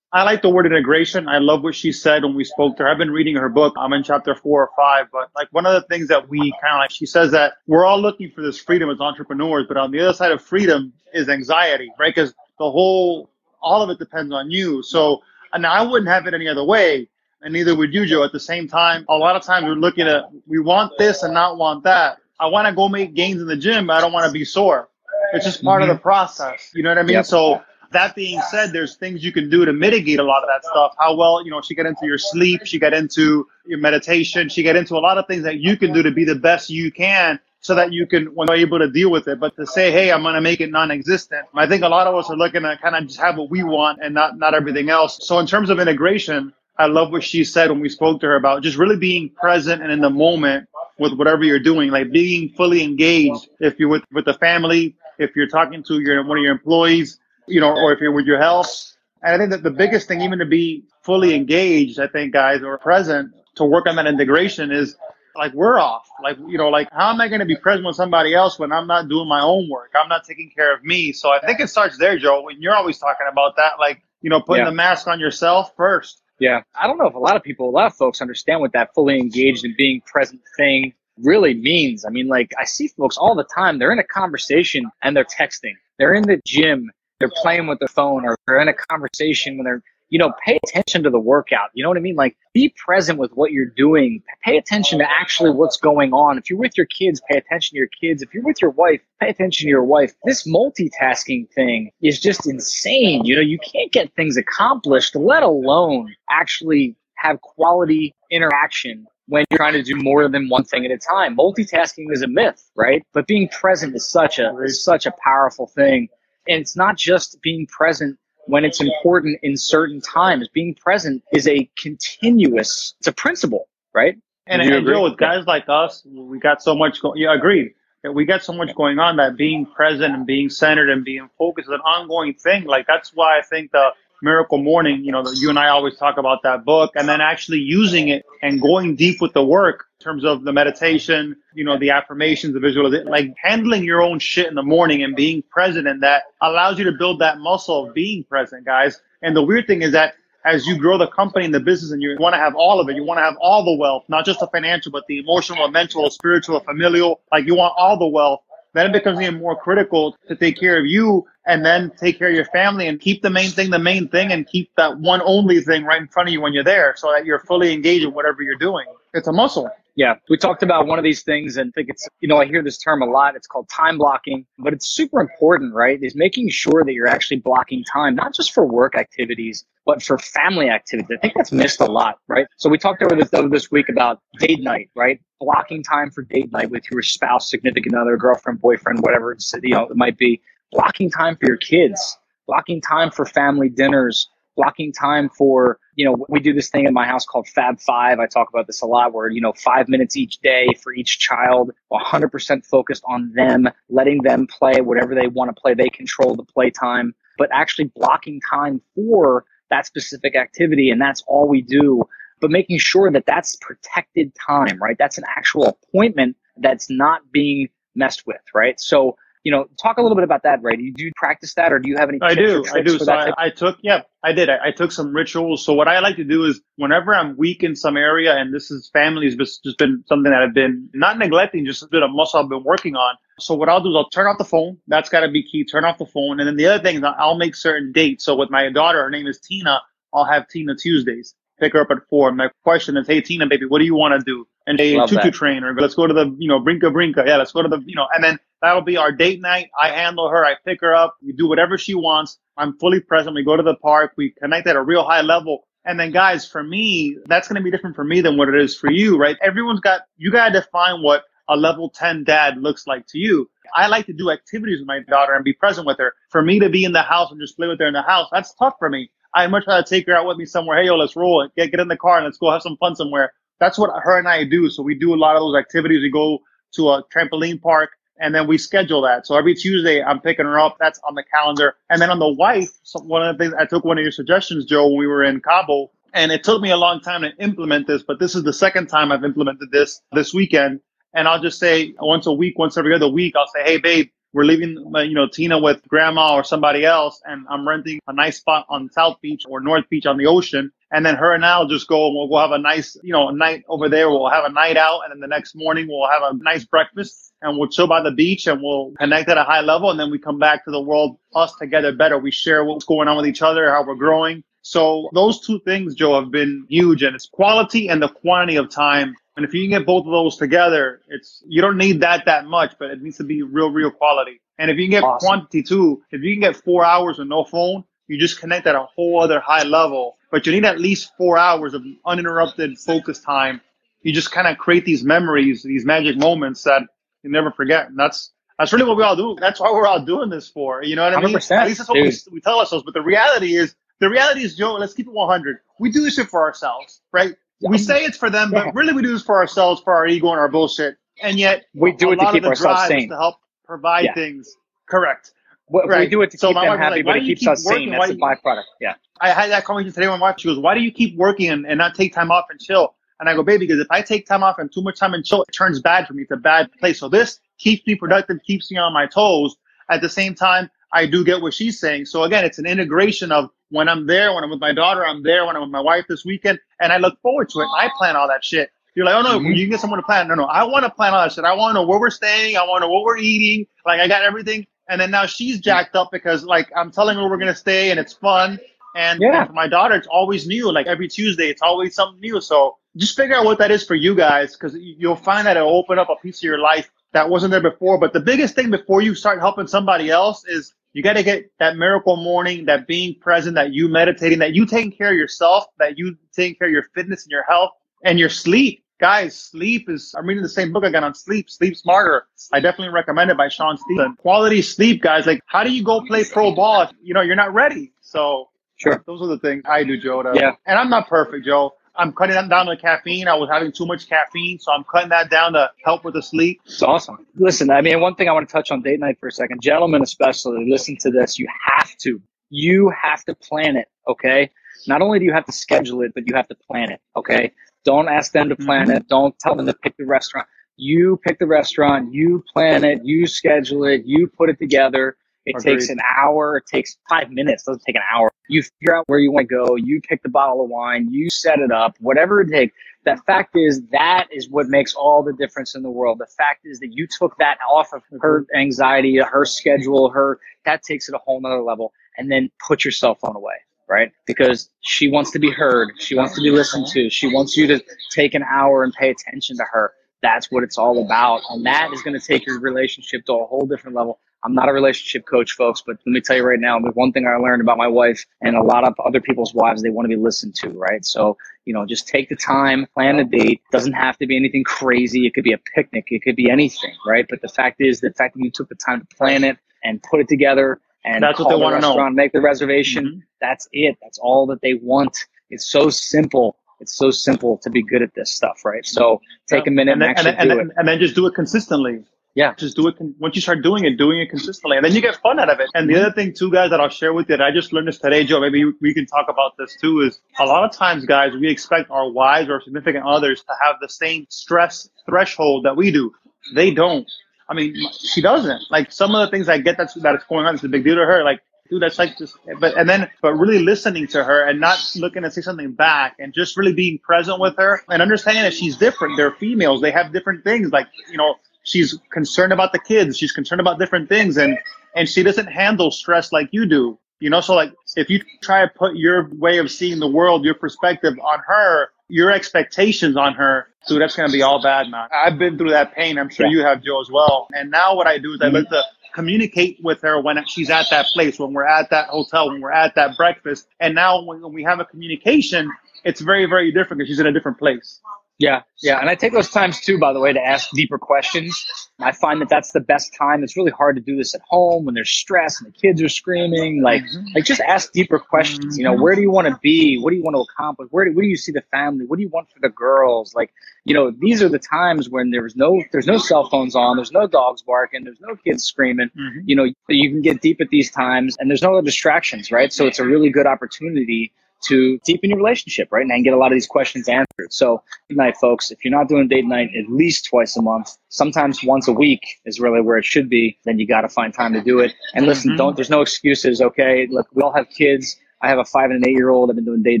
I 0.12 0.24
like 0.24 0.42
the 0.42 0.50
word 0.50 0.66
integration. 0.66 1.28
I 1.28 1.38
love 1.38 1.62
what 1.64 1.76
she 1.76 1.92
said 1.92 2.24
when 2.24 2.34
we 2.34 2.44
spoke 2.44 2.78
to 2.78 2.84
her. 2.84 2.90
I've 2.90 2.98
been 2.98 3.12
reading 3.12 3.36
her 3.36 3.50
book. 3.50 3.74
I'm 3.78 3.92
in 3.94 4.02
chapter 4.04 4.34
four 4.34 4.62
or 4.62 4.70
five, 4.76 5.06
but 5.12 5.30
like 5.36 5.48
one 5.52 5.66
of 5.66 5.74
the 5.74 5.86
things 5.88 6.08
that 6.08 6.28
we 6.30 6.40
kind 6.62 6.74
of 6.74 6.80
like, 6.80 6.90
she 6.92 7.06
says 7.06 7.30
that 7.32 7.54
we're 7.68 7.86
all 7.86 8.00
looking 8.02 8.32
for 8.34 8.42
this 8.42 8.58
freedom 8.58 8.90
as 8.90 9.00
entrepreneurs, 9.00 9.66
but 9.68 9.76
on 9.78 9.92
the 9.92 10.00
other 10.00 10.14
side 10.14 10.32
of 10.32 10.42
freedom 10.42 10.94
is 11.14 11.28
anxiety, 11.28 11.90
right? 12.00 12.14
Because 12.14 12.32
the 12.58 12.70
whole, 12.70 13.30
all 13.62 13.82
of 13.82 13.90
it 13.90 14.00
depends 14.00 14.32
on 14.34 14.50
you. 14.50 14.82
So, 14.82 15.20
and 15.52 15.66
I 15.66 15.82
wouldn't 15.82 16.08
have 16.10 16.26
it 16.26 16.34
any 16.34 16.48
other 16.48 16.64
way 16.64 17.08
and 17.42 17.52
neither 17.52 17.74
would 17.74 17.92
you, 17.92 18.06
Joe. 18.06 18.24
At 18.24 18.32
the 18.32 18.40
same 18.40 18.68
time, 18.68 19.04
a 19.08 19.16
lot 19.16 19.36
of 19.36 19.42
times 19.42 19.66
we're 19.66 19.74
looking 19.74 20.06
at 20.06 20.24
we 20.46 20.58
want 20.58 20.92
this 20.98 21.22
and 21.22 21.34
not 21.34 21.56
want 21.56 21.84
that. 21.84 22.18
I 22.40 22.46
want 22.46 22.68
to 22.68 22.74
go 22.74 22.88
make 22.88 23.14
gains 23.14 23.40
in 23.40 23.46
the 23.46 23.56
gym, 23.56 23.86
but 23.86 23.94
I 23.94 24.00
don't 24.00 24.12
want 24.12 24.26
to 24.26 24.32
be 24.32 24.44
sore. 24.44 24.88
It's 25.32 25.44
just 25.44 25.62
part 25.62 25.82
mm-hmm. 25.82 25.90
of 25.90 25.96
the 25.96 26.00
process. 26.00 26.70
You 26.74 26.82
know 26.82 26.90
what 26.90 26.98
I 26.98 27.02
mean? 27.02 27.14
Yep. 27.14 27.26
So 27.26 27.62
that 27.90 28.14
being 28.14 28.40
said, 28.50 28.72
there's 28.72 28.96
things 28.96 29.24
you 29.24 29.32
can 29.32 29.48
do 29.48 29.64
to 29.64 29.72
mitigate 29.72 30.18
a 30.18 30.22
lot 30.22 30.42
of 30.42 30.48
that 30.48 30.64
stuff. 30.64 30.94
How 30.98 31.16
well, 31.16 31.44
you 31.44 31.50
know, 31.50 31.60
she 31.60 31.74
got 31.74 31.86
into 31.86 32.06
your 32.06 32.18
sleep, 32.18 32.62
she 32.64 32.78
got 32.78 32.92
into 32.92 33.46
your 33.66 33.78
meditation, 33.78 34.48
she 34.48 34.62
got 34.62 34.76
into 34.76 34.96
a 34.96 35.00
lot 35.00 35.18
of 35.18 35.26
things 35.26 35.42
that 35.44 35.58
you 35.58 35.76
can 35.76 35.92
do 35.92 36.02
to 36.02 36.10
be 36.10 36.24
the 36.24 36.34
best 36.34 36.70
you 36.70 36.92
can 36.92 37.40
so 37.60 37.74
that 37.74 37.92
you 37.92 38.06
can 38.06 38.26
when 38.34 38.48
you're 38.48 38.58
able 38.58 38.78
to 38.78 38.90
deal 38.90 39.10
with 39.10 39.26
it. 39.28 39.40
But 39.40 39.56
to 39.56 39.66
say, 39.66 39.90
hey, 39.90 40.12
I'm 40.12 40.22
gonna 40.22 40.40
make 40.40 40.60
it 40.60 40.70
non-existent, 40.70 41.46
I 41.54 41.66
think 41.66 41.82
a 41.82 41.88
lot 41.88 42.06
of 42.06 42.14
us 42.14 42.30
are 42.30 42.36
looking 42.36 42.64
at 42.64 42.80
kind 42.80 42.94
of 42.94 43.06
just 43.06 43.20
have 43.20 43.36
what 43.36 43.50
we 43.50 43.62
want 43.62 44.00
and 44.02 44.14
not 44.14 44.38
not 44.38 44.54
everything 44.54 44.90
else. 44.90 45.18
So 45.22 45.38
in 45.38 45.46
terms 45.46 45.70
of 45.70 45.80
integration, 45.80 46.52
I 46.78 46.86
love 46.86 47.10
what 47.10 47.24
she 47.24 47.44
said 47.44 47.70
when 47.70 47.80
we 47.80 47.88
spoke 47.88 48.20
to 48.20 48.26
her 48.26 48.36
about 48.36 48.62
just 48.62 48.76
really 48.76 48.96
being 48.96 49.30
present 49.30 49.82
and 49.82 49.90
in 49.90 50.00
the 50.00 50.10
moment 50.10 50.68
with 50.98 51.12
whatever 51.14 51.44
you're 51.44 51.58
doing, 51.58 51.90
like 51.90 52.12
being 52.12 52.50
fully 52.50 52.82
engaged. 52.82 53.48
If 53.60 53.78
you're 53.78 53.88
with, 53.88 54.04
with 54.12 54.24
the 54.24 54.34
family, 54.34 54.96
if 55.18 55.34
you're 55.34 55.48
talking 55.48 55.82
to 55.84 56.00
your, 56.00 56.24
one 56.24 56.38
of 56.38 56.44
your 56.44 56.52
employees, 56.52 57.18
you 57.46 57.60
know, 57.60 57.72
or 57.72 57.92
if 57.92 58.00
you're 58.00 58.12
with 58.12 58.26
your 58.26 58.38
health. 58.38 58.96
And 59.22 59.34
I 59.34 59.38
think 59.38 59.50
that 59.50 59.62
the 59.64 59.70
biggest 59.70 60.06
thing, 60.06 60.20
even 60.22 60.38
to 60.38 60.46
be 60.46 60.84
fully 61.02 61.34
engaged, 61.34 61.98
I 61.98 62.06
think 62.06 62.32
guys 62.32 62.62
or 62.62 62.78
present 62.78 63.32
to 63.56 63.64
work 63.64 63.86
on 63.86 63.96
that 63.96 64.06
integration 64.06 64.70
is 64.70 64.96
like 65.34 65.52
we're 65.54 65.78
off. 65.78 66.08
Like, 66.22 66.36
you 66.46 66.58
know, 66.58 66.68
like 66.68 66.88
how 66.92 67.10
am 67.10 67.20
I 67.20 67.26
going 67.28 67.40
to 67.40 67.46
be 67.46 67.56
present 67.56 67.86
with 67.86 67.96
somebody 67.96 68.34
else 68.34 68.58
when 68.58 68.70
I'm 68.70 68.86
not 68.86 69.08
doing 69.08 69.28
my 69.28 69.40
own 69.40 69.68
work? 69.68 69.92
I'm 70.00 70.08
not 70.08 70.24
taking 70.24 70.50
care 70.54 70.72
of 70.74 70.84
me. 70.84 71.12
So 71.12 71.30
I 71.30 71.44
think 71.44 71.58
it 71.58 71.68
starts 71.68 71.98
there, 71.98 72.18
Joe. 72.18 72.42
When 72.42 72.62
you're 72.62 72.74
always 72.74 72.98
talking 72.98 73.26
about 73.30 73.56
that, 73.56 73.80
like, 73.80 74.02
you 74.20 74.30
know, 74.30 74.40
putting 74.40 74.64
yeah. 74.64 74.70
the 74.70 74.76
mask 74.76 75.08
on 75.08 75.18
yourself 75.18 75.72
first 75.76 76.22
yeah. 76.38 76.62
I 76.74 76.86
don't 76.86 76.98
know 76.98 77.06
if 77.06 77.14
a 77.14 77.18
lot 77.18 77.36
of 77.36 77.42
people, 77.42 77.68
a 77.68 77.70
lot 77.70 77.86
of 77.86 77.94
folks 77.94 78.20
understand 78.20 78.60
what 78.60 78.72
that 78.72 78.94
fully 78.94 79.18
engaged 79.18 79.64
and 79.64 79.76
being 79.76 80.00
present 80.02 80.40
thing 80.56 80.92
really 81.22 81.54
means. 81.54 82.04
I 82.04 82.10
mean, 82.10 82.28
like, 82.28 82.52
I 82.58 82.64
see 82.64 82.88
folks 82.88 83.16
all 83.16 83.34
the 83.34 83.46
time, 83.54 83.78
they're 83.78 83.92
in 83.92 83.98
a 83.98 84.04
conversation 84.04 84.90
and 85.02 85.16
they're 85.16 85.24
texting. 85.24 85.74
They're 85.98 86.14
in 86.14 86.22
the 86.22 86.40
gym, 86.46 86.90
they're 87.18 87.30
playing 87.42 87.66
with 87.66 87.80
their 87.80 87.88
phone, 87.88 88.24
or 88.24 88.36
they're 88.46 88.60
in 88.60 88.68
a 88.68 88.74
conversation 88.74 89.56
when 89.56 89.64
they're 89.64 89.82
you 90.10 90.18
know, 90.18 90.32
pay 90.44 90.58
attention 90.64 91.02
to 91.02 91.10
the 91.10 91.20
workout. 91.20 91.70
You 91.74 91.82
know 91.82 91.88
what 91.88 91.98
I 91.98 92.00
mean? 92.00 92.16
Like 92.16 92.36
be 92.54 92.74
present 92.76 93.18
with 93.18 93.32
what 93.32 93.52
you're 93.52 93.66
doing. 93.66 94.22
Pay 94.44 94.56
attention 94.56 94.98
to 94.98 95.10
actually 95.10 95.50
what's 95.50 95.76
going 95.76 96.12
on. 96.12 96.38
If 96.38 96.48
you're 96.48 96.58
with 96.58 96.76
your 96.76 96.86
kids, 96.86 97.20
pay 97.30 97.38
attention 97.38 97.74
to 97.74 97.78
your 97.78 97.88
kids. 98.00 98.22
If 98.22 98.32
you're 98.32 98.44
with 98.44 98.60
your 98.60 98.70
wife, 98.70 99.00
pay 99.20 99.30
attention 99.30 99.64
to 99.66 99.68
your 99.68 99.84
wife. 99.84 100.12
This 100.24 100.46
multitasking 100.46 101.50
thing 101.50 101.90
is 102.02 102.20
just 102.20 102.46
insane. 102.46 103.24
You 103.24 103.36
know, 103.36 103.42
you 103.42 103.58
can't 103.58 103.92
get 103.92 104.14
things 104.14 104.36
accomplished, 104.36 105.14
let 105.14 105.42
alone 105.42 106.14
actually 106.30 106.96
have 107.16 107.40
quality 107.40 108.14
interaction 108.30 109.06
when 109.26 109.44
you're 109.50 109.58
trying 109.58 109.74
to 109.74 109.82
do 109.82 109.96
more 109.96 110.28
than 110.28 110.48
one 110.48 110.64
thing 110.64 110.84
at 110.86 110.90
a 110.90 110.98
time. 110.98 111.36
Multitasking 111.36 112.06
is 112.10 112.22
a 112.22 112.28
myth, 112.28 112.70
right? 112.76 113.02
But 113.12 113.26
being 113.26 113.48
present 113.48 113.94
is 113.94 114.10
such 114.10 114.38
a 114.38 114.56
is 114.58 114.82
such 114.82 115.06
a 115.06 115.12
powerful 115.22 115.66
thing. 115.66 116.08
And 116.48 116.60
it's 116.60 116.76
not 116.76 116.96
just 116.96 117.40
being 117.42 117.66
present 117.66 118.18
when 118.48 118.64
it's 118.64 118.80
important 118.80 119.38
in 119.42 119.56
certain 119.56 120.00
times. 120.00 120.48
Being 120.48 120.74
present 120.74 121.22
is 121.32 121.46
a 121.46 121.70
continuous, 121.78 122.94
it's 122.98 123.06
a 123.06 123.12
principle, 123.12 123.68
right? 123.94 124.16
And, 124.46 124.62
and 124.62 124.86
Joe, 124.86 125.02
with 125.04 125.18
guys 125.18 125.46
like 125.46 125.64
us, 125.68 126.02
we 126.06 126.38
got 126.38 126.62
so 126.62 126.74
much 126.74 127.02
going, 127.02 127.20
yeah, 127.20 127.34
agreed. 127.34 127.74
We 128.10 128.24
got 128.24 128.42
so 128.42 128.54
much 128.54 128.74
going 128.74 128.98
on 128.98 129.16
that 129.16 129.36
being 129.36 129.66
present 129.66 130.14
and 130.14 130.24
being 130.24 130.48
centered 130.48 130.88
and 130.88 131.04
being 131.04 131.28
focused 131.36 131.68
is 131.68 131.74
an 131.74 131.80
ongoing 131.80 132.34
thing. 132.34 132.64
Like 132.64 132.86
that's 132.86 133.10
why 133.14 133.38
I 133.38 133.42
think 133.42 133.72
the 133.72 133.90
Miracle 134.22 134.58
Morning, 134.58 135.04
you 135.04 135.12
know, 135.12 135.24
you 135.34 135.50
and 135.50 135.58
I 135.58 135.68
always 135.68 135.96
talk 135.96 136.16
about 136.16 136.42
that 136.44 136.64
book 136.64 136.92
and 136.94 137.08
then 137.08 137.20
actually 137.20 137.58
using 137.58 138.08
it 138.08 138.24
and 138.40 138.62
going 138.62 138.96
deep 138.96 139.20
with 139.20 139.34
the 139.34 139.44
work 139.44 139.87
terms 140.08 140.24
of 140.24 140.44
the 140.44 140.52
meditation, 140.52 141.36
you 141.54 141.64
know, 141.64 141.78
the 141.78 141.90
affirmations, 141.90 142.54
the 142.54 142.60
visualization, 142.60 143.08
like 143.08 143.34
handling 143.42 143.84
your 143.84 144.00
own 144.00 144.18
shit 144.18 144.46
in 144.46 144.54
the 144.54 144.62
morning 144.62 145.02
and 145.02 145.14
being 145.14 145.42
present 145.50 145.86
in 145.86 146.00
that 146.00 146.22
allows 146.40 146.78
you 146.78 146.84
to 146.84 146.92
build 146.92 147.20
that 147.20 147.38
muscle 147.38 147.86
of 147.86 147.94
being 147.94 148.24
present, 148.24 148.64
guys. 148.64 149.02
And 149.20 149.36
the 149.36 149.42
weird 149.42 149.66
thing 149.66 149.82
is 149.82 149.92
that 149.92 150.14
as 150.46 150.66
you 150.66 150.78
grow 150.78 150.96
the 150.96 151.08
company 151.08 151.44
and 151.44 151.52
the 151.52 151.60
business 151.60 151.92
and 151.92 152.00
you 152.00 152.16
want 152.18 152.34
to 152.34 152.38
have 152.38 152.54
all 152.54 152.80
of 152.80 152.88
it, 152.88 152.96
you 152.96 153.04
want 153.04 153.18
to 153.18 153.22
have 153.22 153.36
all 153.38 153.64
the 153.64 153.76
wealth, 153.76 154.04
not 154.08 154.24
just 154.24 154.40
the 154.40 154.46
financial, 154.46 154.90
but 154.90 155.04
the 155.08 155.18
emotional, 155.18 155.68
mental, 155.68 156.08
spiritual, 156.08 156.58
familial, 156.60 157.20
like 157.30 157.46
you 157.46 157.54
want 157.54 157.74
all 157.76 157.98
the 157.98 158.08
wealth 158.08 158.40
then 158.74 158.86
it 158.86 158.92
becomes 158.92 159.20
even 159.20 159.38
more 159.38 159.56
critical 159.56 160.16
to 160.28 160.36
take 160.36 160.58
care 160.58 160.78
of 160.78 160.86
you 160.86 161.26
and 161.46 161.64
then 161.64 161.90
take 161.98 162.18
care 162.18 162.28
of 162.28 162.34
your 162.34 162.44
family 162.46 162.86
and 162.86 163.00
keep 163.00 163.22
the 163.22 163.30
main 163.30 163.50
thing 163.50 163.70
the 163.70 163.78
main 163.78 164.08
thing 164.08 164.30
and 164.32 164.46
keep 164.46 164.70
that 164.76 164.98
one 164.98 165.20
only 165.24 165.60
thing 165.60 165.84
right 165.84 166.00
in 166.00 166.08
front 166.08 166.28
of 166.28 166.32
you 166.32 166.40
when 166.40 166.52
you're 166.52 166.64
there 166.64 166.94
so 166.96 167.10
that 167.10 167.24
you're 167.24 167.40
fully 167.40 167.72
engaged 167.72 168.04
in 168.04 168.12
whatever 168.12 168.42
you're 168.42 168.56
doing. 168.56 168.86
It's 169.14 169.28
a 169.28 169.32
muscle. 169.32 169.70
Yeah, 169.98 170.14
we 170.30 170.36
talked 170.36 170.62
about 170.62 170.86
one 170.86 170.96
of 171.00 171.02
these 171.02 171.24
things 171.24 171.56
and 171.56 171.70
I 171.70 171.72
think 171.74 171.88
it's, 171.88 172.06
you 172.20 172.28
know, 172.28 172.36
I 172.36 172.46
hear 172.46 172.62
this 172.62 172.78
term 172.78 173.02
a 173.02 173.04
lot. 173.04 173.34
It's 173.34 173.48
called 173.48 173.68
time 173.68 173.98
blocking, 173.98 174.46
but 174.56 174.72
it's 174.72 174.86
super 174.86 175.20
important, 175.20 175.74
right? 175.74 175.98
Is 176.00 176.14
making 176.14 176.50
sure 176.50 176.84
that 176.84 176.92
you're 176.92 177.08
actually 177.08 177.38
blocking 177.40 177.82
time, 177.82 178.14
not 178.14 178.32
just 178.32 178.52
for 178.52 178.64
work 178.64 178.94
activities, 178.94 179.64
but 179.84 180.00
for 180.00 180.16
family 180.16 180.70
activities. 180.70 181.08
I 181.10 181.20
think 181.20 181.34
that's 181.34 181.50
missed 181.50 181.80
a 181.80 181.86
lot, 181.86 182.20
right? 182.28 182.46
So 182.58 182.70
we 182.70 182.78
talked 182.78 183.02
over 183.02 183.16
this, 183.16 183.34
over 183.34 183.48
this 183.48 183.72
week 183.72 183.88
about 183.88 184.20
date 184.38 184.62
night, 184.62 184.88
right? 184.94 185.20
Blocking 185.40 185.82
time 185.82 186.12
for 186.12 186.22
date 186.22 186.52
night 186.52 186.70
with 186.70 186.84
your 186.92 187.02
spouse, 187.02 187.50
significant 187.50 187.96
other, 187.96 188.16
girlfriend, 188.16 188.60
boyfriend, 188.60 189.00
whatever 189.00 189.32
it's, 189.32 189.52
you 189.64 189.74
know, 189.74 189.88
it 189.88 189.96
might 189.96 190.16
be. 190.16 190.40
Blocking 190.70 191.10
time 191.10 191.36
for 191.36 191.48
your 191.48 191.56
kids, 191.56 192.16
blocking 192.46 192.80
time 192.80 193.10
for 193.10 193.26
family 193.26 193.68
dinners, 193.68 194.28
blocking 194.58 194.92
time 194.92 195.30
for, 195.30 195.78
you 195.94 196.04
know, 196.04 196.26
we 196.28 196.40
do 196.40 196.52
this 196.52 196.68
thing 196.68 196.84
in 196.84 196.92
my 196.92 197.06
house 197.06 197.24
called 197.24 197.48
Fab 197.48 197.80
Five. 197.80 198.18
I 198.18 198.26
talk 198.26 198.48
about 198.48 198.66
this 198.66 198.82
a 198.82 198.86
lot 198.86 199.14
where, 199.14 199.30
you 199.30 199.40
know, 199.40 199.52
five 199.52 199.88
minutes 199.88 200.16
each 200.16 200.38
day 200.38 200.66
for 200.82 200.92
each 200.92 201.20
child, 201.20 201.70
100% 201.92 202.66
focused 202.66 203.04
on 203.06 203.32
them, 203.34 203.68
letting 203.88 204.20
them 204.22 204.48
play 204.48 204.80
whatever 204.80 205.14
they 205.14 205.28
want 205.28 205.54
to 205.54 205.58
play. 205.58 205.74
They 205.74 205.88
control 205.88 206.34
the 206.34 206.42
play 206.42 206.70
time, 206.70 207.14
but 207.38 207.48
actually 207.52 207.92
blocking 207.94 208.40
time 208.50 208.80
for 208.96 209.44
that 209.70 209.86
specific 209.86 210.34
activity. 210.34 210.90
And 210.90 211.00
that's 211.00 211.22
all 211.28 211.48
we 211.48 211.62
do. 211.62 212.02
But 212.40 212.50
making 212.50 212.78
sure 212.78 213.12
that 213.12 213.26
that's 213.26 213.54
protected 213.60 214.32
time, 214.34 214.82
right? 214.82 214.96
That's 214.98 215.18
an 215.18 215.24
actual 215.36 215.66
appointment 215.66 216.36
that's 216.56 216.90
not 216.90 217.20
being 217.30 217.68
messed 217.94 218.26
with, 218.26 218.42
right? 218.52 218.80
So 218.80 219.16
you 219.44 219.52
know, 219.52 219.66
talk 219.80 219.98
a 219.98 220.02
little 220.02 220.16
bit 220.16 220.24
about 220.24 220.42
that, 220.42 220.62
Ray. 220.62 220.76
Do 220.76 220.82
you, 220.82 220.92
do 220.92 221.04
you 221.04 221.12
practice 221.16 221.54
that, 221.54 221.72
or 221.72 221.78
do 221.78 221.88
you 221.88 221.96
have 221.96 222.08
any? 222.08 222.18
I 222.22 222.34
do. 222.34 222.64
I 222.72 222.82
do. 222.82 222.98
So 222.98 223.12
I, 223.12 223.32
I, 223.38 223.50
took, 223.50 223.78
yeah, 223.82 224.02
I 224.22 224.32
did. 224.32 224.48
I, 224.48 224.58
I, 224.66 224.70
took 224.72 224.92
some 224.92 225.12
rituals. 225.12 225.64
So 225.64 225.72
what 225.74 225.88
I 225.88 226.00
like 226.00 226.16
to 226.16 226.24
do 226.24 226.44
is 226.44 226.60
whenever 226.76 227.14
I'm 227.14 227.36
weak 227.36 227.62
in 227.62 227.76
some 227.76 227.96
area, 227.96 228.36
and 228.36 228.52
this 228.52 228.70
is 228.70 228.90
family's 228.92 229.36
just, 229.36 229.62
just 229.64 229.78
been 229.78 230.04
something 230.06 230.30
that 230.30 230.42
I've 230.42 230.54
been 230.54 230.88
not 230.94 231.18
neglecting, 231.18 231.64
just 231.64 231.82
a 231.82 231.88
bit 231.88 232.02
of 232.02 232.10
muscle 232.12 232.40
I've 232.40 232.48
been 232.48 232.64
working 232.64 232.96
on. 232.96 233.16
So 233.38 233.54
what 233.54 233.68
I'll 233.68 233.82
do 233.82 233.90
is 233.90 233.96
I'll 233.96 234.10
turn 234.10 234.26
off 234.26 234.38
the 234.38 234.44
phone. 234.44 234.78
That's 234.88 235.08
got 235.08 235.20
to 235.20 235.30
be 235.30 235.42
key. 235.42 235.64
Turn 235.64 235.84
off 235.84 235.98
the 235.98 236.06
phone. 236.06 236.40
And 236.40 236.48
then 236.48 236.56
the 236.56 236.66
other 236.66 236.82
thing 236.82 236.96
is 236.96 237.02
I'll 237.04 237.38
make 237.38 237.54
certain 237.54 237.92
dates. 237.92 238.24
So 238.24 238.34
with 238.34 238.50
my 238.50 238.70
daughter, 238.70 239.02
her 239.02 239.10
name 239.10 239.26
is 239.26 239.40
Tina. 239.40 239.80
I'll 240.12 240.24
have 240.24 240.48
Tina 240.48 240.74
Tuesdays. 240.74 241.34
Pick 241.60 241.72
her 241.72 241.80
up 241.80 241.88
at 241.90 241.98
four. 242.08 242.32
My 242.32 242.50
question 242.64 242.96
is, 242.96 243.06
hey 243.06 243.20
Tina, 243.20 243.46
baby, 243.46 243.66
what 243.66 243.78
do 243.78 243.84
you 243.84 243.94
want 243.94 244.18
to 244.18 244.24
do? 244.24 244.46
And 244.68 244.80
a 244.80 245.06
tutu 245.06 245.14
that. 245.16 245.32
train, 245.32 245.64
or 245.64 245.74
let's 245.74 245.94
go 245.94 246.06
to 246.06 246.14
the, 246.14 246.34
you 246.38 246.48
know, 246.48 246.60
brinka 246.60 246.90
brinka. 246.90 247.24
Yeah, 247.26 247.36
let's 247.38 247.52
go 247.52 247.62
to 247.62 247.68
the, 247.68 247.82
you 247.86 247.96
know, 247.96 248.06
and 248.14 248.22
then 248.22 248.38
That'll 248.60 248.82
be 248.82 248.96
our 248.96 249.12
date 249.12 249.40
night. 249.40 249.70
I 249.80 249.90
handle 249.90 250.28
her. 250.28 250.44
I 250.44 250.54
pick 250.64 250.80
her 250.80 250.94
up. 250.94 251.16
We 251.22 251.32
do 251.32 251.48
whatever 251.48 251.78
she 251.78 251.94
wants. 251.94 252.38
I'm 252.56 252.76
fully 252.78 253.00
present. 253.00 253.34
We 253.34 253.44
go 253.44 253.56
to 253.56 253.62
the 253.62 253.76
park. 253.76 254.14
We 254.16 254.34
connect 254.40 254.66
at 254.66 254.76
a 254.76 254.82
real 254.82 255.04
high 255.04 255.22
level. 255.22 255.64
And 255.84 255.98
then 255.98 256.10
guys, 256.10 256.46
for 256.46 256.62
me, 256.62 257.16
that's 257.26 257.48
going 257.48 257.56
to 257.56 257.62
be 257.62 257.70
different 257.70 257.96
for 257.96 258.04
me 258.04 258.20
than 258.20 258.36
what 258.36 258.48
it 258.48 258.60
is 258.60 258.76
for 258.76 258.90
you, 258.90 259.16
right? 259.16 259.36
Everyone's 259.42 259.80
got, 259.80 260.02
you 260.16 260.32
got 260.32 260.48
to 260.48 260.60
define 260.60 261.02
what 261.02 261.22
a 261.48 261.56
level 261.56 261.88
10 261.88 262.24
dad 262.24 262.58
looks 262.58 262.86
like 262.86 263.06
to 263.08 263.18
you. 263.18 263.48
I 263.74 263.86
like 263.86 264.06
to 264.06 264.12
do 264.12 264.30
activities 264.30 264.80
with 264.80 264.88
my 264.88 265.00
daughter 265.08 265.34
and 265.34 265.44
be 265.44 265.54
present 265.54 265.86
with 265.86 265.98
her. 265.98 266.14
For 266.30 266.42
me 266.42 266.58
to 266.58 266.68
be 266.68 266.84
in 266.84 266.92
the 266.92 267.02
house 267.02 267.30
and 267.30 267.40
just 267.40 267.56
play 267.56 267.68
with 267.68 267.78
her 267.78 267.86
in 267.86 267.94
the 267.94 268.02
house, 268.02 268.28
that's 268.32 268.52
tough 268.54 268.74
for 268.78 268.90
me. 268.90 269.10
I 269.32 269.46
much 269.46 269.64
rather 269.66 269.86
take 269.86 270.06
her 270.06 270.14
out 270.14 270.26
with 270.26 270.36
me 270.36 270.46
somewhere. 270.46 270.80
Hey, 270.80 270.86
yo, 270.86 270.96
let's 270.96 271.16
roll 271.16 271.42
it. 271.42 271.52
Get, 271.56 271.70
get 271.70 271.80
in 271.80 271.88
the 271.88 271.96
car 271.96 272.16
and 272.16 272.24
let's 272.24 272.38
go 272.38 272.50
have 272.50 272.62
some 272.62 272.76
fun 272.78 272.96
somewhere. 272.96 273.32
That's 273.60 273.78
what 273.78 273.90
her 274.02 274.18
and 274.18 274.28
I 274.28 274.44
do. 274.44 274.70
So 274.70 274.82
we 274.82 274.94
do 274.94 275.14
a 275.14 275.16
lot 275.16 275.36
of 275.36 275.40
those 275.40 275.56
activities. 275.56 276.02
We 276.02 276.10
go 276.10 276.40
to 276.72 276.88
a 276.90 277.04
trampoline 277.14 277.60
park 277.60 277.90
and 278.20 278.34
then 278.34 278.46
we 278.46 278.58
schedule 278.58 279.02
that. 279.02 279.26
So 279.26 279.36
every 279.36 279.54
Tuesday, 279.54 280.02
I'm 280.02 280.20
picking 280.20 280.46
her 280.46 280.58
up. 280.58 280.76
That's 280.80 281.00
on 281.08 281.14
the 281.14 281.24
calendar. 281.32 281.76
And 281.90 282.00
then 282.00 282.10
on 282.10 282.18
the 282.18 282.28
wife, 282.28 282.70
so 282.82 283.00
one 283.00 283.26
of 283.26 283.36
the 283.36 283.44
things 283.44 283.54
I 283.58 283.64
took 283.64 283.84
one 283.84 283.98
of 283.98 284.02
your 284.02 284.12
suggestions, 284.12 284.64
Joe, 284.64 284.88
when 284.88 284.98
we 284.98 285.06
were 285.06 285.22
in 285.24 285.40
Cabo, 285.40 285.90
and 286.14 286.32
it 286.32 286.42
took 286.42 286.60
me 286.60 286.70
a 286.70 286.76
long 286.76 287.00
time 287.00 287.22
to 287.22 287.34
implement 287.36 287.86
this, 287.86 288.02
but 288.02 288.18
this 288.18 288.34
is 288.34 288.42
the 288.42 288.52
second 288.52 288.88
time 288.88 289.12
I've 289.12 289.24
implemented 289.24 289.70
this 289.70 290.00
this 290.12 290.32
weekend. 290.34 290.80
And 291.14 291.28
I'll 291.28 291.40
just 291.40 291.58
say 291.58 291.94
once 292.00 292.26
a 292.26 292.32
week, 292.32 292.58
once 292.58 292.76
every 292.76 292.94
other 292.94 293.08
week, 293.08 293.34
I'll 293.36 293.46
say, 293.48 293.62
hey, 293.64 293.78
babe, 293.78 294.10
we're 294.38 294.44
leaving, 294.44 294.92
uh, 294.94 295.00
you 295.00 295.14
know, 295.14 295.26
Tina 295.26 295.58
with 295.58 295.82
grandma 295.88 296.32
or 296.32 296.44
somebody 296.44 296.84
else, 296.84 297.20
and 297.24 297.44
I'm 297.50 297.66
renting 297.66 297.98
a 298.06 298.12
nice 298.12 298.36
spot 298.36 298.66
on 298.68 298.88
South 298.92 299.20
Beach 299.20 299.42
or 299.48 299.60
North 299.60 299.88
Beach 299.90 300.06
on 300.06 300.16
the 300.16 300.26
ocean. 300.26 300.70
And 300.92 301.04
then 301.04 301.16
her 301.16 301.34
and 301.34 301.44
I'll 301.44 301.66
just 301.66 301.88
go 301.88 302.06
and 302.06 302.14
we'll, 302.14 302.28
we'll 302.28 302.40
have 302.40 302.52
a 302.52 302.58
nice, 302.58 302.96
you 303.02 303.12
know, 303.12 303.30
night 303.30 303.64
over 303.68 303.88
there. 303.88 304.08
We'll 304.08 304.30
have 304.30 304.44
a 304.44 304.52
night 304.52 304.76
out. 304.76 305.00
And 305.02 305.10
then 305.10 305.18
the 305.18 305.26
next 305.26 305.56
morning 305.56 305.88
we'll 305.88 306.08
have 306.08 306.22
a 306.22 306.36
nice 306.40 306.64
breakfast 306.64 307.32
and 307.42 307.58
we'll 307.58 307.68
chill 307.68 307.88
by 307.88 308.00
the 308.00 308.12
beach 308.12 308.46
and 308.46 308.62
we'll 308.62 308.92
connect 309.00 309.28
at 309.28 309.38
a 309.38 309.42
high 309.42 309.60
level. 309.60 309.90
And 309.90 309.98
then 309.98 310.08
we 310.08 310.20
come 310.20 310.38
back 310.38 310.64
to 310.66 310.70
the 310.70 310.80
world, 310.80 311.18
us 311.34 311.52
together 311.56 311.92
better. 311.92 312.16
We 312.16 312.30
share 312.30 312.64
what's 312.64 312.84
going 312.84 313.08
on 313.08 313.16
with 313.16 313.26
each 313.26 313.42
other, 313.42 313.68
how 313.68 313.84
we're 313.84 313.96
growing. 313.96 314.44
So 314.62 315.08
those 315.14 315.44
two 315.44 315.58
things, 315.64 315.96
Joe, 315.96 316.20
have 316.20 316.30
been 316.30 316.64
huge 316.68 317.02
and 317.02 317.16
it's 317.16 317.26
quality 317.26 317.88
and 317.88 318.00
the 318.00 318.08
quantity 318.08 318.56
of 318.56 318.70
time. 318.70 319.16
And 319.38 319.44
if 319.44 319.54
you 319.54 319.62
can 319.62 319.78
get 319.78 319.86
both 319.86 320.04
of 320.04 320.10
those 320.10 320.36
together, 320.36 321.00
it's, 321.06 321.44
you 321.46 321.62
don't 321.62 321.78
need 321.78 322.00
that 322.00 322.24
that 322.24 322.46
much, 322.46 322.72
but 322.76 322.90
it 322.90 323.00
needs 323.00 323.18
to 323.18 323.24
be 323.24 323.42
real, 323.42 323.70
real 323.70 323.92
quality. 323.92 324.40
And 324.58 324.68
if 324.68 324.78
you 324.78 324.86
can 324.86 324.90
get 324.90 325.04
awesome. 325.04 325.24
quantity 325.24 325.62
too, 325.62 326.02
if 326.10 326.22
you 326.22 326.34
can 326.34 326.40
get 326.40 326.56
four 326.56 326.84
hours 326.84 327.18
with 327.18 327.28
no 327.28 327.44
phone, 327.44 327.84
you 328.08 328.18
just 328.18 328.40
connect 328.40 328.66
at 328.66 328.74
a 328.74 328.88
whole 328.96 329.22
other 329.22 329.38
high 329.38 329.62
level. 329.62 330.16
But 330.32 330.44
you 330.44 330.50
need 330.50 330.64
at 330.64 330.80
least 330.80 331.12
four 331.16 331.38
hours 331.38 331.72
of 331.72 331.84
uninterrupted 332.04 332.80
focus 332.80 333.20
time. 333.20 333.60
You 334.02 334.12
just 334.12 334.32
kind 334.32 334.48
of 334.48 334.58
create 334.58 334.84
these 334.84 335.04
memories, 335.04 335.62
these 335.62 335.84
magic 335.84 336.16
moments 336.16 336.64
that 336.64 336.82
you 337.22 337.30
never 337.30 337.52
forget. 337.52 337.86
And 337.86 337.96
that's 337.96 338.32
that's 338.58 338.72
really 338.72 338.86
what 338.86 338.96
we 338.96 339.04
all 339.04 339.14
do. 339.14 339.36
That's 339.40 339.60
why 339.60 339.70
we're 339.70 339.86
all 339.86 340.04
doing 340.04 340.30
this 340.30 340.48
for. 340.48 340.82
You 340.82 340.96
know 340.96 341.04
what 341.04 341.14
I 341.14 341.20
mean? 341.20 341.36
At 341.36 341.66
least 341.68 341.78
that's 341.78 341.88
what 341.88 341.94
we, 341.94 342.12
we, 342.32 342.40
tell 342.40 342.58
ourselves. 342.58 342.84
But 342.84 342.94
the 342.94 343.02
reality 343.02 343.54
is, 343.54 343.76
the 344.00 344.10
reality 344.10 344.42
is, 344.42 344.56
Joe. 344.56 344.74
Let's 344.74 344.94
keep 344.94 345.06
it 345.06 345.12
100. 345.12 345.58
We 345.78 345.92
do 345.92 346.02
this 346.02 346.16
shit 346.16 346.26
for 346.26 346.42
ourselves, 346.42 347.00
right? 347.12 347.36
We 347.60 347.78
say 347.78 348.04
it's 348.04 348.16
for 348.16 348.30
them, 348.30 348.50
but 348.50 348.74
really 348.74 348.92
we 348.92 349.02
do 349.02 349.12
this 349.12 349.22
for 349.22 349.36
ourselves, 349.36 349.80
for 349.82 349.94
our 349.94 350.06
ego 350.06 350.30
and 350.30 350.38
our 350.38 350.48
bullshit. 350.48 350.96
And 351.22 351.38
yet 351.38 351.66
we 351.74 351.92
do 351.92 352.12
it 352.12 352.16
to 352.16 352.32
keep 352.32 352.44
ourselves 352.44 352.86
sane. 352.86 353.08
To 353.08 353.16
help 353.16 353.36
provide 353.64 354.04
yeah. 354.04 354.14
things. 354.14 354.54
Correct. 354.88 355.32
Well, 355.68 355.86
right. 355.86 356.00
We 356.00 356.08
do 356.08 356.22
it 356.22 356.30
to 356.30 356.38
so 356.38 356.48
keep 356.48 356.56
them 356.56 356.78
happy, 356.78 356.96
like, 356.96 357.04
but 357.04 357.16
it 357.16 357.24
keeps 357.24 357.46
us 357.46 357.64
working? 357.64 357.90
sane. 357.90 357.98
That's 357.98 358.12
a 358.12 358.14
byproduct. 358.14 358.62
Yeah. 358.80 358.94
I 359.20 359.30
had 359.30 359.50
that 359.50 359.64
conversation 359.64 359.92
today 359.92 360.08
with 360.08 360.20
my 360.20 360.28
wife. 360.28 360.36
She 360.38 360.48
goes, 360.48 360.58
"Why 360.58 360.74
do 360.74 360.80
you 360.80 360.92
keep 360.92 361.16
working 361.16 361.50
and, 361.50 361.66
and 361.66 361.78
not 361.78 361.94
take 361.94 362.14
time 362.14 362.30
off 362.30 362.46
and 362.50 362.60
chill?" 362.60 362.94
And 363.20 363.28
I 363.28 363.34
go, 363.34 363.42
"Baby, 363.42 363.66
because 363.66 363.80
if 363.80 363.88
I 363.90 364.00
take 364.00 364.26
time 364.26 364.42
off 364.42 364.58
and 364.58 364.72
too 364.72 364.82
much 364.82 364.98
time 364.98 365.12
and 365.12 365.24
chill, 365.24 365.42
it 365.42 365.52
turns 365.52 365.80
bad 365.80 366.06
for 366.06 366.14
me. 366.14 366.22
It's 366.22 366.30
a 366.30 366.36
bad 366.36 366.70
place. 366.78 367.00
So 367.00 367.08
this 367.08 367.40
keeps 367.58 367.86
me 367.86 367.96
productive, 367.96 368.38
keeps 368.46 368.70
me 368.70 368.78
on 368.78 368.92
my 368.92 369.06
toes. 369.06 369.56
At 369.90 370.00
the 370.00 370.08
same 370.08 370.34
time, 370.34 370.70
I 370.92 371.06
do 371.06 371.24
get 371.24 371.42
what 371.42 371.52
she's 371.52 371.78
saying. 371.78 372.06
So 372.06 372.22
again, 372.22 372.44
it's 372.44 372.58
an 372.58 372.66
integration 372.66 373.32
of 373.32 373.50
when 373.70 373.88
I'm 373.88 374.06
there, 374.06 374.34
when 374.34 374.44
I'm 374.44 374.50
with 374.50 374.60
my 374.60 374.72
daughter, 374.72 375.04
I'm 375.04 375.22
there. 375.22 375.46
When 375.46 375.56
I'm 375.56 375.62
with 375.62 375.70
my 375.70 375.80
wife 375.80 376.06
this 376.08 376.24
weekend, 376.24 376.58
and 376.80 376.92
I 376.92 376.98
look 376.98 377.20
forward 377.20 377.48
to 377.50 377.60
it. 377.60 377.68
I 377.76 377.90
plan 377.98 378.16
all 378.16 378.28
that 378.28 378.44
shit. 378.44 378.70
You're 378.94 379.04
like, 379.04 379.14
oh 379.14 379.22
no, 379.22 379.38
mm-hmm. 379.38 379.52
you 379.52 379.64
can 379.66 379.70
get 379.70 379.80
someone 379.80 379.98
to 379.98 380.04
plan. 380.04 380.26
No, 380.28 380.34
no, 380.34 380.44
I 380.44 380.64
want 380.64 380.84
to 380.84 380.90
plan 380.90 381.14
all 381.14 381.22
that 381.22 381.32
shit. 381.32 381.44
I 381.44 381.54
want 381.54 381.70
to 381.70 381.80
know 381.80 381.86
where 381.86 382.00
we're 382.00 382.10
staying. 382.10 382.56
I 382.56 382.64
want 382.64 382.82
to 382.82 382.88
know 382.88 382.92
what 382.92 383.04
we're 383.04 383.18
eating. 383.18 383.66
Like 383.86 384.00
I 384.00 384.08
got 384.08 384.22
everything. 384.22 384.66
And 384.88 385.00
then 385.00 385.10
now 385.10 385.26
she's 385.26 385.60
jacked 385.60 385.94
up 385.94 386.08
because 386.10 386.44
like 386.44 386.70
I'm 386.74 386.90
telling 386.90 387.16
her 387.16 387.28
we're 387.28 387.36
gonna 387.36 387.54
stay 387.54 387.90
and 387.90 388.00
it's 388.00 388.14
fun. 388.14 388.58
And 388.96 389.20
yeah. 389.20 389.44
for 389.46 389.52
my 389.52 389.68
daughter, 389.68 389.94
it's 389.94 390.08
always 390.08 390.46
new. 390.46 390.72
Like 390.72 390.86
every 390.86 391.06
Tuesday, 391.06 391.48
it's 391.48 391.62
always 391.62 391.94
something 391.94 392.20
new. 392.20 392.40
So 392.40 392.78
just 392.96 393.14
figure 393.14 393.36
out 393.36 393.44
what 393.44 393.58
that 393.58 393.70
is 393.70 393.84
for 393.84 393.94
you 393.94 394.14
guys, 394.14 394.56
because 394.56 394.74
you'll 394.76 395.14
find 395.14 395.46
that 395.46 395.56
it'll 395.56 395.76
open 395.76 395.98
up 395.98 396.08
a 396.08 396.16
piece 396.16 396.38
of 396.38 396.42
your 396.42 396.58
life 396.58 396.90
that 397.12 397.28
wasn't 397.28 397.52
there 397.52 397.60
before. 397.60 397.98
But 397.98 398.12
the 398.12 398.20
biggest 398.20 398.54
thing 398.54 398.70
before 398.70 399.00
you 399.02 399.14
start 399.14 399.38
helping 399.38 399.68
somebody 399.68 400.10
else 400.10 400.44
is 400.46 400.74
you 400.92 401.02
got 401.02 401.14
to 401.14 401.22
get 401.22 401.50
that 401.58 401.76
miracle 401.76 402.16
morning, 402.16 402.66
that 402.66 402.86
being 402.86 403.14
present, 403.20 403.54
that 403.54 403.72
you 403.72 403.88
meditating, 403.88 404.38
that 404.40 404.54
you 404.54 404.66
taking 404.66 404.92
care 404.92 405.10
of 405.10 405.16
yourself, 405.16 405.64
that 405.78 405.98
you 405.98 406.16
taking 406.34 406.56
care 406.56 406.68
of 406.68 406.72
your 406.72 406.84
fitness 406.94 407.24
and 407.24 407.30
your 407.30 407.44
health 407.44 407.70
and 408.04 408.18
your 408.18 408.30
sleep 408.30 408.84
guys, 408.98 409.38
sleep 409.38 409.88
is, 409.88 410.14
I'm 410.16 410.26
reading 410.26 410.42
the 410.42 410.48
same 410.48 410.72
book 410.72 410.84
again 410.84 411.04
on 411.04 411.14
sleep, 411.14 411.48
Sleep 411.50 411.76
Smarter. 411.76 412.26
I 412.52 412.60
definitely 412.60 412.92
recommend 412.92 413.30
it 413.30 413.36
by 413.36 413.48
Shawn 413.48 413.78
Stevenson. 413.78 414.16
Quality 414.16 414.62
sleep, 414.62 415.02
guys. 415.02 415.26
Like, 415.26 415.40
how 415.46 415.64
do 415.64 415.72
you 415.72 415.84
go 415.84 416.02
play 416.02 416.24
pro 416.24 416.54
ball 416.54 416.82
if, 416.82 416.90
you 417.02 417.14
know, 417.14 417.20
you're 417.20 417.36
not 417.36 417.54
ready? 417.54 417.92
So, 418.00 418.48
sure. 418.76 419.02
Those 419.06 419.22
are 419.22 419.28
the 419.28 419.38
things 419.38 419.62
I 419.66 419.84
do, 419.84 419.98
Joe. 419.98 420.22
To, 420.22 420.32
yeah. 420.34 420.52
And 420.66 420.78
I'm 420.78 420.90
not 420.90 421.08
perfect, 421.08 421.46
Joe. 421.46 421.72
I'm 421.98 422.12
cutting 422.12 422.36
that 422.36 422.48
down 422.48 422.66
the 422.66 422.76
caffeine. 422.76 423.26
I 423.26 423.34
was 423.34 423.50
having 423.50 423.72
too 423.72 423.84
much 423.84 424.08
caffeine, 424.08 424.60
so 424.60 424.72
I'm 424.72 424.84
cutting 424.84 425.08
that 425.08 425.30
down 425.30 425.52
to 425.54 425.70
help 425.84 426.04
with 426.04 426.14
the 426.14 426.22
sleep. 426.22 426.60
It's 426.64 426.80
awesome. 426.80 427.26
Listen, 427.34 427.70
I 427.70 427.80
mean, 427.80 428.00
one 428.00 428.14
thing 428.14 428.28
I 428.28 428.32
want 428.32 428.48
to 428.48 428.52
touch 428.52 428.70
on 428.70 428.82
date 428.82 429.00
night 429.00 429.18
for 429.18 429.28
a 429.28 429.32
second. 429.32 429.60
Gentlemen, 429.60 430.02
especially, 430.02 430.70
listen 430.70 430.96
to 431.00 431.10
this. 431.10 431.38
You 431.38 431.48
have 431.66 431.96
to. 431.98 432.22
You 432.50 432.90
have 432.90 433.24
to 433.24 433.34
plan 433.34 433.76
it, 433.76 433.88
okay? 434.06 434.50
Not 434.86 435.02
only 435.02 435.18
do 435.18 435.24
you 435.24 435.32
have 435.32 435.44
to 435.46 435.52
schedule 435.52 436.00
it, 436.02 436.12
but 436.14 436.26
you 436.26 436.34
have 436.34 436.48
to 436.48 436.54
plan 436.54 436.90
it, 436.90 437.00
okay? 437.16 437.52
Don't 437.84 438.08
ask 438.08 438.32
them 438.32 438.48
to 438.48 438.56
plan 438.56 438.86
mm-hmm. 438.86 438.98
it. 438.98 439.08
Don't 439.08 439.38
tell 439.38 439.54
them 439.54 439.66
to 439.66 439.74
pick 439.74 439.96
the 439.96 440.06
restaurant. 440.06 440.46
You 440.76 441.20
pick 441.26 441.40
the 441.40 441.46
restaurant, 441.46 442.14
you 442.14 442.44
plan 442.52 442.84
it, 442.84 443.04
you 443.04 443.26
schedule 443.26 443.84
it, 443.84 444.04
you 444.06 444.28
put 444.28 444.48
it 444.48 444.58
together. 444.58 445.16
It 445.48 445.56
Agreed. 445.56 445.78
takes 445.78 445.88
an 445.88 445.98
hour, 446.16 446.58
it 446.58 446.66
takes 446.66 446.98
five 447.08 447.30
minutes, 447.30 447.62
it 447.66 447.70
doesn't 447.70 447.84
take 447.84 447.96
an 447.96 448.02
hour. 448.12 448.30
You 448.48 448.62
figure 448.62 448.96
out 448.96 449.04
where 449.08 449.18
you 449.18 449.32
want 449.32 449.48
to 449.48 449.54
go, 449.54 449.76
you 449.76 450.00
pick 450.00 450.22
the 450.22 450.28
bottle 450.28 450.62
of 450.62 450.70
wine, 450.70 451.08
you 451.10 451.30
set 451.30 451.58
it 451.58 451.72
up, 451.72 451.96
whatever 452.00 452.40
it 452.42 452.50
takes. 452.50 452.74
The 453.04 453.16
fact 453.26 453.56
is 453.56 453.82
that 453.92 454.26
is 454.30 454.50
what 454.50 454.68
makes 454.68 454.94
all 454.94 455.22
the 455.22 455.32
difference 455.32 455.74
in 455.74 455.82
the 455.82 455.90
world. 455.90 456.18
The 456.18 456.26
fact 456.26 456.66
is 456.66 456.80
that 456.80 456.92
you 456.92 457.06
took 457.06 457.36
that 457.38 457.58
off 457.68 457.92
of 457.92 458.02
her 458.20 458.46
anxiety, 458.54 459.16
her 459.16 459.44
schedule, 459.44 460.10
her 460.10 460.38
that 460.64 460.82
takes 460.82 461.08
it 461.08 461.14
a 461.14 461.18
whole 461.18 461.40
nother 461.40 461.62
level, 461.62 461.92
and 462.18 462.30
then 462.30 462.50
put 462.66 462.84
your 462.84 462.92
cell 462.92 463.14
phone 463.14 463.36
away 463.36 463.54
right? 463.88 464.12
Because 464.26 464.70
she 464.80 465.10
wants 465.10 465.30
to 465.30 465.38
be 465.38 465.50
heard. 465.50 465.92
She 465.98 466.14
wants 466.14 466.34
to 466.34 466.42
be 466.42 466.50
listened 466.50 466.86
to. 466.88 467.08
She 467.08 467.26
wants 467.26 467.56
you 467.56 467.66
to 467.68 467.82
take 468.12 468.34
an 468.34 468.42
hour 468.42 468.84
and 468.84 468.92
pay 468.92 469.10
attention 469.10 469.56
to 469.56 469.64
her. 469.72 469.92
That's 470.22 470.50
what 470.50 470.62
it's 470.62 470.78
all 470.78 471.04
about. 471.04 471.42
And 471.50 471.64
that 471.66 471.92
is 471.92 472.02
going 472.02 472.18
to 472.18 472.24
take 472.24 472.46
your 472.46 472.60
relationship 472.60 473.24
to 473.26 473.34
a 473.34 473.46
whole 473.46 473.66
different 473.66 473.96
level. 473.96 474.20
I'm 474.48 474.54
not 474.54 474.70
a 474.70 474.72
relationship 474.72 475.26
coach, 475.26 475.52
folks, 475.52 475.82
but 475.86 475.98
let 476.06 476.12
me 476.12 476.22
tell 476.22 476.36
you 476.36 476.42
right 476.42 476.58
now, 476.58 476.78
the 476.80 476.90
one 476.92 477.12
thing 477.12 477.26
I 477.26 477.36
learned 477.36 477.60
about 477.60 477.76
my 477.76 477.86
wife 477.86 478.24
and 478.40 478.56
a 478.56 478.62
lot 478.62 478.88
of 478.88 478.94
other 479.04 479.20
people's 479.20 479.52
wives, 479.52 479.82
they 479.82 479.90
want 479.90 480.06
to 480.06 480.08
be 480.08 480.16
listened 480.16 480.54
to, 480.56 480.70
right? 480.70 481.04
So, 481.04 481.36
you 481.66 481.74
know, 481.74 481.84
just 481.84 482.08
take 482.08 482.30
the 482.30 482.36
time, 482.36 482.86
plan 482.94 483.18
a 483.18 483.24
date. 483.24 483.60
Doesn't 483.72 483.92
have 483.92 484.16
to 484.18 484.26
be 484.26 484.36
anything 484.36 484.64
crazy. 484.64 485.26
It 485.26 485.34
could 485.34 485.44
be 485.44 485.52
a 485.52 485.60
picnic. 485.74 486.06
It 486.08 486.22
could 486.22 486.34
be 486.34 486.48
anything, 486.48 486.94
right? 487.06 487.26
But 487.28 487.42
the 487.42 487.48
fact 487.48 487.82
is, 487.82 488.00
the 488.00 488.10
fact 488.14 488.36
that 488.36 488.42
you 488.42 488.50
took 488.50 488.70
the 488.70 488.74
time 488.74 489.00
to 489.00 489.16
plan 489.16 489.44
it 489.44 489.58
and 489.84 490.02
put 490.02 490.20
it 490.20 490.28
together 490.28 490.80
and 491.04 491.22
that's 491.22 491.38
what 491.38 491.48
they 491.50 491.56
want 491.56 491.74
to 491.74 491.80
know. 491.80 492.10
Make 492.10 492.32
the 492.32 492.40
reservation. 492.40 493.04
Mm-hmm. 493.04 493.18
That's 493.40 493.68
it. 493.72 493.98
That's 494.02 494.18
all 494.18 494.46
that 494.46 494.60
they 494.62 494.74
want. 494.74 495.16
It's 495.50 495.70
so 495.70 495.90
simple. 495.90 496.56
It's 496.80 496.96
so 496.96 497.10
simple 497.10 497.58
to 497.58 497.70
be 497.70 497.82
good 497.82 498.02
at 498.02 498.14
this 498.14 498.32
stuff, 498.32 498.64
right? 498.64 498.84
So 498.84 499.20
take 499.46 499.66
a 499.66 499.70
minute 499.70 499.92
and, 499.92 500.02
then, 500.02 500.10
and, 500.10 500.18
actually 500.18 500.36
and, 500.36 500.50
do 500.50 500.60
and, 500.60 500.70
it. 500.70 500.76
and 500.78 500.88
then 500.88 500.98
just 500.98 501.14
do 501.14 501.26
it 501.26 501.34
consistently. 501.34 502.04
Yeah. 502.38 502.54
Just 502.54 502.76
do 502.76 502.86
it. 502.86 502.94
Once 503.18 503.34
you 503.34 503.42
start 503.42 503.64
doing 503.64 503.84
it, 503.84 503.98
doing 503.98 504.20
it 504.20 504.30
consistently, 504.30 504.76
and 504.76 504.84
then 504.84 504.94
you 504.94 505.00
get 505.00 505.16
fun 505.16 505.40
out 505.40 505.50
of 505.50 505.58
it. 505.58 505.68
And 505.74 505.90
the 505.90 506.00
other 506.00 506.12
thing, 506.12 506.32
too, 506.32 506.52
guys, 506.52 506.70
that 506.70 506.80
I'll 506.80 506.88
share 506.88 507.12
with 507.12 507.28
you, 507.28 507.36
that 507.36 507.42
I 507.44 507.50
just 507.50 507.72
learned 507.72 507.88
this 507.88 507.98
today, 507.98 508.22
Joe. 508.22 508.38
Maybe 508.40 508.64
we 508.80 508.94
can 508.94 509.06
talk 509.06 509.26
about 509.28 509.56
this 509.58 509.76
too. 509.80 510.02
Is 510.02 510.20
a 510.38 510.44
lot 510.44 510.62
of 510.62 510.70
times, 510.70 511.04
guys, 511.04 511.32
we 511.32 511.50
expect 511.50 511.90
our 511.90 512.08
wives 512.08 512.48
or 512.48 512.60
significant 512.62 513.04
others 513.04 513.42
to 513.42 513.52
have 513.64 513.76
the 513.80 513.88
same 513.88 514.24
stress 514.28 514.88
threshold 515.04 515.64
that 515.64 515.76
we 515.76 515.90
do. 515.90 516.12
They 516.54 516.70
don't. 516.70 517.10
I 517.48 517.54
mean, 517.54 517.74
she 517.98 518.22
doesn't. 518.22 518.62
Like 518.70 518.92
some 518.92 519.16
of 519.16 519.26
the 519.26 519.36
things 519.36 519.48
I 519.48 519.58
get 519.58 519.76
that's 519.76 519.94
that 519.94 520.14
is 520.14 520.22
going 520.28 520.46
on 520.46 520.54
is 520.54 520.62
a 520.62 520.68
big 520.68 520.84
deal 520.84 520.94
to 520.94 521.04
her. 521.04 521.24
Like, 521.24 521.40
dude, 521.68 521.82
that's 521.82 521.98
like 521.98 522.16
just. 522.18 522.36
But 522.60 522.78
and 522.78 522.88
then, 522.88 523.10
but 523.20 523.34
really 523.34 523.58
listening 523.58 524.06
to 524.08 524.22
her 524.22 524.44
and 524.48 524.60
not 524.60 524.78
looking 524.94 525.24
to 525.24 525.30
say 525.32 525.40
something 525.40 525.72
back, 525.72 526.14
and 526.20 526.32
just 526.32 526.56
really 526.56 526.72
being 526.72 527.00
present 527.00 527.40
with 527.40 527.56
her 527.56 527.82
and 527.88 528.00
understanding 528.00 528.44
that 528.44 528.54
she's 528.54 528.76
different. 528.76 529.16
They're 529.16 529.32
females. 529.32 529.80
They 529.80 529.90
have 529.90 530.12
different 530.12 530.44
things. 530.44 530.70
Like 530.70 530.86
you 531.10 531.18
know, 531.18 531.34
she's 531.68 531.98
concerned 532.10 532.52
about 532.52 532.72
the 532.72 532.78
kids. 532.78 533.18
She's 533.18 533.32
concerned 533.32 533.60
about 533.60 533.78
different 533.78 534.08
things, 534.08 534.36
and 534.36 534.58
and 534.94 535.08
she 535.08 535.22
doesn't 535.22 535.46
handle 535.46 535.90
stress 535.90 536.32
like 536.32 536.48
you 536.52 536.66
do. 536.66 536.98
You 537.20 537.30
know, 537.30 537.40
so 537.40 537.54
like 537.54 537.72
if 537.96 538.08
you 538.08 538.20
try 538.42 538.64
to 538.64 538.72
put 538.74 538.96
your 538.96 539.28
way 539.34 539.58
of 539.58 539.70
seeing 539.70 539.98
the 539.98 540.08
world, 540.08 540.44
your 540.44 540.54
perspective 540.54 541.14
on 541.18 541.40
her, 541.46 541.88
your 542.08 542.30
expectations 542.30 543.16
on 543.16 543.34
her, 543.34 543.68
dude, 543.88 544.00
that's 544.00 544.16
gonna 544.16 544.32
be 544.32 544.42
all 544.42 544.62
bad, 544.62 544.88
man. 544.88 545.08
I've 545.12 545.38
been 545.38 545.58
through 545.58 545.70
that 545.70 545.94
pain. 545.94 546.18
I'm 546.18 546.28
sure 546.28 546.46
yeah. 546.46 546.52
you 546.52 546.60
have, 546.62 546.82
Joe, 546.82 547.00
as 547.00 547.10
well. 547.10 547.48
And 547.52 547.70
now 547.70 547.96
what 547.96 548.06
I 548.06 548.18
do 548.18 548.34
is 548.34 548.40
I 548.40 548.46
let 548.46 548.64
mm-hmm. 548.64 548.74
the 548.74 548.84
communicate 549.14 549.80
with 549.82 550.00
her 550.02 550.20
when 550.20 550.44
she's 550.46 550.70
at 550.70 550.86
that 550.90 551.06
place, 551.06 551.40
when 551.40 551.52
we're 551.52 551.66
at 551.66 551.90
that 551.90 552.08
hotel, 552.08 552.50
when 552.50 552.60
we're 552.60 552.70
at 552.70 552.94
that 552.94 553.16
breakfast. 553.16 553.66
And 553.80 553.94
now 553.94 554.22
when 554.22 554.52
we 554.52 554.62
have 554.62 554.78
a 554.78 554.84
communication, 554.84 555.70
it's 556.04 556.20
very, 556.20 556.46
very 556.46 556.70
different 556.70 556.98
because 556.98 557.08
she's 557.08 557.18
in 557.18 557.26
a 557.26 557.32
different 557.32 557.58
place. 557.58 558.00
Yeah, 558.38 558.62
yeah, 558.80 559.00
and 559.00 559.10
I 559.10 559.16
take 559.16 559.32
those 559.32 559.50
times 559.50 559.80
too, 559.80 559.98
by 559.98 560.12
the 560.12 560.20
way, 560.20 560.32
to 560.32 560.40
ask 560.40 560.68
deeper 560.72 560.96
questions. 560.96 561.60
I 562.00 562.12
find 562.12 562.40
that 562.40 562.48
that's 562.48 562.70
the 562.70 562.80
best 562.80 563.12
time. 563.18 563.42
It's 563.42 563.56
really 563.56 563.72
hard 563.72 563.96
to 563.96 564.02
do 564.02 564.16
this 564.16 564.32
at 564.32 564.40
home 564.48 564.84
when 564.84 564.94
there's 564.94 565.10
stress 565.10 565.60
and 565.60 565.66
the 565.72 565.76
kids 565.76 566.00
are 566.00 566.08
screaming. 566.08 566.80
Like, 566.80 567.02
mm-hmm. 567.02 567.34
like 567.34 567.44
just 567.44 567.60
ask 567.60 567.90
deeper 567.90 568.20
questions. 568.20 568.78
You 568.78 568.84
know, 568.84 568.94
where 568.94 569.16
do 569.16 569.22
you 569.22 569.32
want 569.32 569.48
to 569.48 569.58
be? 569.60 569.98
What 569.98 570.10
do 570.10 570.16
you 570.16 570.22
want 570.22 570.36
to 570.36 570.42
accomplish? 570.42 570.88
Where 570.92 571.04
do, 571.04 571.12
where 571.14 571.24
do 571.24 571.28
you 571.28 571.36
see 571.36 571.50
the 571.50 571.64
family? 571.72 572.06
What 572.06 572.18
do 572.18 572.22
you 572.22 572.28
want 572.28 572.48
for 572.52 572.60
the 572.60 572.68
girls? 572.68 573.34
Like, 573.34 573.52
you 573.84 573.92
know, 573.92 574.12
these 574.16 574.40
are 574.40 574.48
the 574.48 574.60
times 574.60 575.08
when 575.10 575.30
there's 575.30 575.56
no 575.56 575.82
there's 575.90 576.06
no 576.06 576.18
cell 576.18 576.48
phones 576.48 576.76
on, 576.76 576.96
there's 576.96 577.10
no 577.10 577.26
dogs 577.26 577.62
barking, 577.62 578.04
there's 578.04 578.20
no 578.20 578.36
kids 578.36 578.62
screaming. 578.62 579.10
Mm-hmm. 579.18 579.40
You 579.46 579.56
know, 579.56 579.66
you 579.88 580.10
can 580.10 580.22
get 580.22 580.40
deep 580.40 580.60
at 580.60 580.68
these 580.68 580.92
times, 580.92 581.36
and 581.40 581.50
there's 581.50 581.62
no 581.62 581.72
other 581.72 581.84
distractions, 581.84 582.52
right? 582.52 582.72
So 582.72 582.86
it's 582.86 583.00
a 583.00 583.04
really 583.04 583.30
good 583.30 583.48
opportunity 583.48 584.32
to 584.66 584.98
deepen 585.04 585.30
your 585.30 585.38
relationship, 585.38 585.88
right? 585.90 586.06
And 586.06 586.24
get 586.24 586.32
a 586.32 586.36
lot 586.36 586.52
of 586.52 586.56
these 586.56 586.66
questions 586.66 587.08
answered. 587.08 587.52
So, 587.52 587.82
good 588.08 588.16
night, 588.16 588.36
folks. 588.36 588.70
If 588.70 588.84
you're 588.84 588.96
not 588.96 589.08
doing 589.08 589.28
date 589.28 589.44
night 589.44 589.70
at 589.78 589.90
least 589.90 590.26
twice 590.26 590.56
a 590.56 590.62
month, 590.62 590.96
sometimes 591.08 591.62
once 591.64 591.88
a 591.88 591.92
week 591.92 592.22
is 592.44 592.60
really 592.60 592.80
where 592.80 592.98
it 592.98 593.04
should 593.04 593.28
be, 593.28 593.58
then 593.64 593.78
you 593.78 593.86
got 593.86 594.02
to 594.02 594.08
find 594.08 594.32
time 594.34 594.52
to 594.54 594.60
do 594.60 594.80
it. 594.80 594.94
And 595.14 595.26
listen, 595.26 595.50
mm-hmm. 595.50 595.58
don't, 595.58 595.76
there's 595.76 595.90
no 595.90 596.00
excuses, 596.00 596.60
okay? 596.60 597.06
Look, 597.10 597.28
we 597.32 597.42
all 597.42 597.52
have 597.52 597.68
kids. 597.70 598.16
I 598.40 598.48
have 598.48 598.58
a 598.58 598.64
five 598.64 598.90
and 598.90 599.04
an 599.04 599.08
eight 599.08 599.16
year 599.16 599.30
old. 599.30 599.50
I've 599.50 599.56
been 599.56 599.64
doing 599.64 599.82
date 599.82 600.00